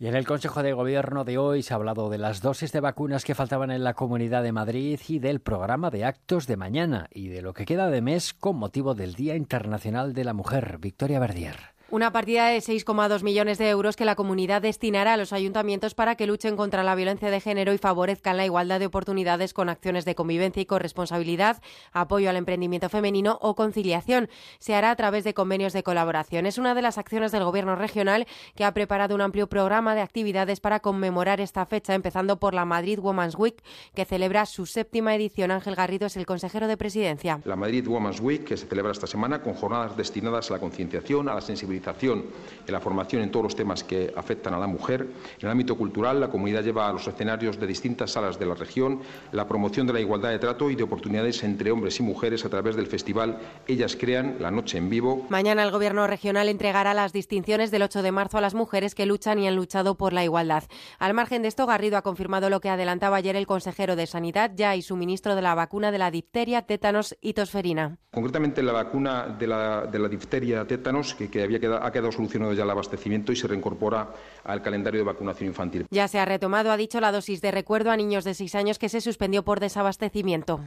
[0.01, 2.79] Y en el Consejo de Gobierno de hoy se ha hablado de las dosis de
[2.79, 7.07] vacunas que faltaban en la Comunidad de Madrid y del programa de actos de mañana
[7.13, 10.79] y de lo que queda de mes con motivo del Día Internacional de la Mujer.
[10.79, 11.70] Victoria Verdier.
[11.91, 16.15] Una partida de 6,2 millones de euros que la comunidad destinará a los ayuntamientos para
[16.15, 20.05] que luchen contra la violencia de género y favorezcan la igualdad de oportunidades con acciones
[20.05, 21.61] de convivencia y corresponsabilidad,
[21.91, 24.29] apoyo al emprendimiento femenino o conciliación.
[24.59, 26.45] Se hará a través de convenios de colaboración.
[26.45, 28.25] Es una de las acciones del Gobierno regional
[28.55, 32.63] que ha preparado un amplio programa de actividades para conmemorar esta fecha, empezando por la
[32.63, 33.61] Madrid Women's Week,
[33.93, 35.51] que celebra su séptima edición.
[35.51, 37.41] Ángel Garrido es el consejero de presidencia.
[37.43, 41.27] La Madrid Women's Week, que se celebra esta semana con jornadas destinadas a la concienciación,
[41.27, 41.80] a la sensibilización
[42.67, 45.01] y la formación en todos los temas que afectan a la mujer.
[45.39, 48.55] En el ámbito cultural, la comunidad lleva a los escenarios de distintas salas de la
[48.55, 49.01] región
[49.31, 52.49] la promoción de la igualdad de trato y de oportunidades entre hombres y mujeres a
[52.49, 55.25] través del festival Ellas Crean, la noche en vivo.
[55.29, 59.05] Mañana el Gobierno regional entregará las distinciones del 8 de marzo a las mujeres que
[59.05, 60.63] luchan y han luchado por la igualdad.
[60.99, 64.51] Al margen de esto, Garrido ha confirmado lo que adelantaba ayer el consejero de Sanidad,
[64.55, 67.97] ya y suministro de la vacuna de la difteria, tétanos y tosferina.
[68.11, 72.11] Concretamente la vacuna de la, de la difteria tétanos, que, que había quedado ha quedado
[72.11, 74.09] solucionado ya el abastecimiento y se reincorpora
[74.43, 75.85] al calendario de vacunación infantil.
[75.89, 78.79] Ya se ha retomado, ha dicho, la dosis de recuerdo a niños de 6 años
[78.79, 80.61] que se suspendió por desabastecimiento.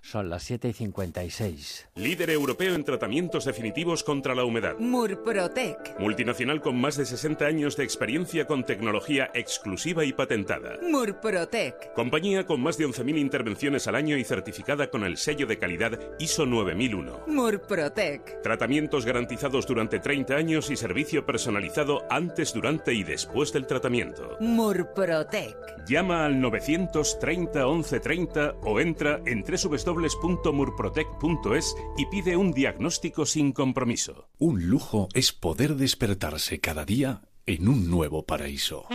[0.00, 1.88] Son las 7 y 56.
[1.96, 4.76] Líder europeo en tratamientos definitivos contra la humedad.
[4.78, 5.98] Murprotec.
[5.98, 10.78] Multinacional con más de 60 años de experiencia con tecnología exclusiva y patentada.
[10.82, 11.92] Murprotec.
[11.94, 15.98] Compañía con más de 11.000 intervenciones al año y certificada con el sello de calidad
[16.18, 17.24] ISO 9001.
[17.26, 18.42] Murprotec.
[18.42, 23.17] Tratamientos garantizados durante 30 años y servicio personalizado antes, durante y después
[23.52, 24.36] del tratamiento.
[24.40, 25.56] Murprotec.
[25.88, 34.28] Llama al 930 1130 o entra en www.murprotec.es y pide un diagnóstico sin compromiso.
[34.38, 38.86] Un lujo es poder despertarse cada día en un nuevo paraíso.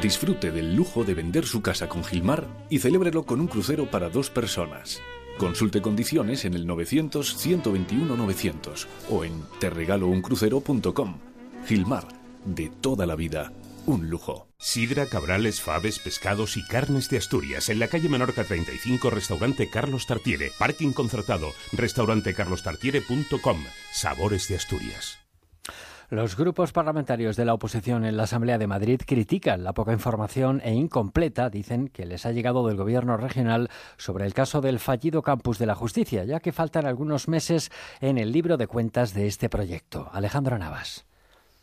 [0.00, 4.08] Disfrute del lujo de vender su casa con Gilmar y celébrelo con un crucero para
[4.08, 5.02] dos personas.
[5.38, 11.18] Consulte condiciones en el 900-121-900 o en terregalouncrucero.com.
[11.66, 12.08] Gilmar,
[12.44, 13.52] de toda la vida,
[13.86, 14.48] un lujo.
[14.58, 17.68] Sidra, cabrales, faves, pescados y carnes de Asturias.
[17.68, 20.50] En la calle Menorca 35, restaurante Carlos Tartiere.
[20.58, 21.48] Parking concertado.
[21.72, 23.58] Restaurantecarlostartiere.com.
[23.92, 25.18] Sabores de Asturias.
[26.10, 30.60] Los grupos parlamentarios de la oposición en la Asamblea de Madrid critican la poca información
[30.62, 35.22] e incompleta, dicen, que les ha llegado del Gobierno regional sobre el caso del fallido
[35.22, 37.70] campus de la justicia, ya que faltan algunos meses
[38.00, 40.10] en el libro de cuentas de este proyecto.
[40.12, 41.06] Alejandro Navas.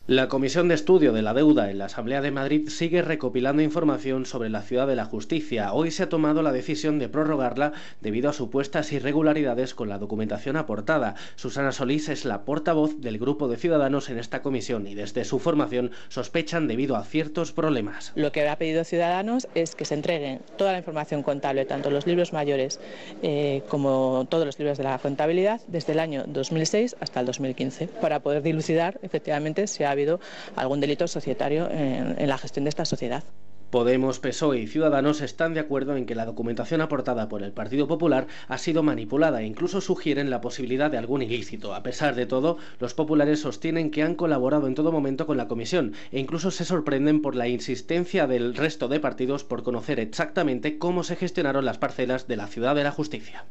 [0.08, 4.26] La Comisión de Estudio de la Deuda en la Asamblea de Madrid sigue recopilando información
[4.26, 5.72] sobre la ciudad de la justicia.
[5.72, 10.56] Hoy se ha tomado la decisión de prorrogarla debido a supuestas irregularidades con la documentación
[10.56, 11.14] aportada.
[11.36, 15.38] Susana Solís es la portavoz del grupo de ciudadanos en esta comisión y desde su
[15.38, 18.10] formación sospechan debido a ciertos problemas.
[18.16, 22.08] Lo que ha pedido Ciudadanos es que se entreguen toda la información contable, tanto los
[22.08, 22.80] libros mayores
[23.22, 27.86] eh, como todos los libros de la contabilidad, desde el año 2006 hasta el 2015,
[27.86, 30.20] para poder dilucidar efectivamente si ha habido
[30.56, 33.24] algún delito societario en, la gestión de esta sociedad.
[33.70, 37.88] Podemos, PSOE y Ciudadanos están de acuerdo en que la documentación aportada por el Partido
[37.88, 41.74] Popular ha sido manipulada e incluso sugieren la posibilidad de algún ilícito.
[41.74, 45.48] A pesar de todo, los populares sostienen que han colaborado en todo momento con la
[45.48, 50.76] comisión e incluso se sorprenden por la insistencia del resto de partidos por conocer exactamente
[50.76, 53.46] cómo se gestionaron las parcelas de la Ciudad de la Justicia.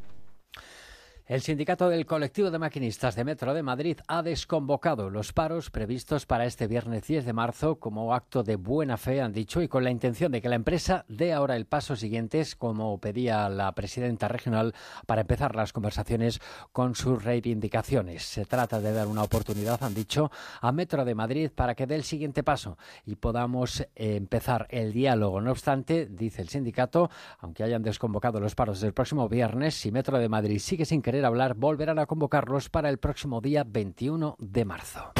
[1.32, 6.26] El sindicato del colectivo de maquinistas de Metro de Madrid ha desconvocado los paros previstos
[6.26, 9.86] para este viernes 10 de marzo como acto de buena fe, han dicho, y con
[9.86, 14.28] la intención de que la empresa dé ahora el paso siguiente, como pedía la presidenta
[14.28, 14.76] regional,
[15.06, 16.42] para empezar las conversaciones
[16.74, 18.24] con sus reivindicaciones.
[18.24, 21.96] Se trata de dar una oportunidad, han dicho, a Metro de Madrid para que dé
[21.96, 25.40] el siguiente paso y podamos empezar el diálogo.
[25.40, 27.10] No obstante, dice el sindicato,
[27.40, 31.21] aunque hayan desconvocado los paros del próximo viernes, si Metro de Madrid sigue sin querer
[31.26, 35.14] hablar, volverán a convocarlos para el próximo día 21 de marzo.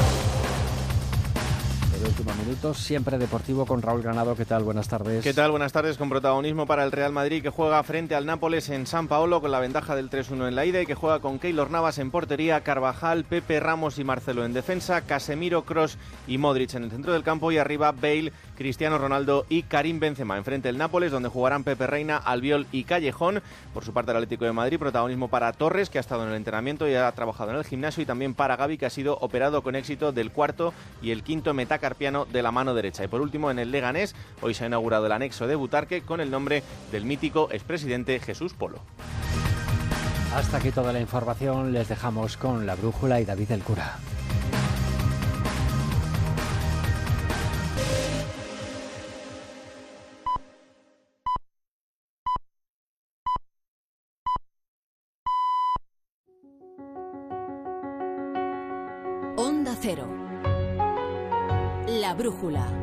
[2.02, 4.34] El último minuto, siempre deportivo con Raúl Granado.
[4.34, 4.64] ¿Qué tal?
[4.64, 5.22] Buenas tardes.
[5.22, 5.52] ¿Qué tal?
[5.52, 5.96] Buenas tardes.
[5.96, 9.52] Con protagonismo para el Real Madrid que juega frente al Nápoles en San Paolo con
[9.52, 12.62] la ventaja del 3-1 en la ida y que juega con Keylor Navas en portería,
[12.62, 15.96] Carvajal, Pepe Ramos y Marcelo en defensa, Casemiro, Cross
[16.26, 20.36] y Modric en el centro del campo y arriba Bale, Cristiano Ronaldo y Karim Benzema.
[20.36, 23.42] Enfrente el Nápoles donde jugarán Pepe Reina, Albiol y Callejón.
[23.72, 26.34] Por su parte el Atlético de Madrid, protagonismo para Torres que ha estado en el
[26.34, 29.62] entrenamiento y ha trabajado en el gimnasio y también para Gaby que ha sido operado
[29.62, 31.54] con éxito del cuarto y el quinto
[31.92, 33.04] metacarpiano de la mano derecha.
[33.04, 36.20] Y por último, en el Leganés, hoy se ha inaugurado el anexo de Butarque con
[36.20, 38.78] el nombre del mítico expresidente Jesús Polo.
[40.34, 41.72] Hasta aquí toda la información.
[41.72, 43.98] Les dejamos con la brújula y David el Cura.
[59.36, 60.21] Onda Cero.
[62.00, 62.81] La brújula.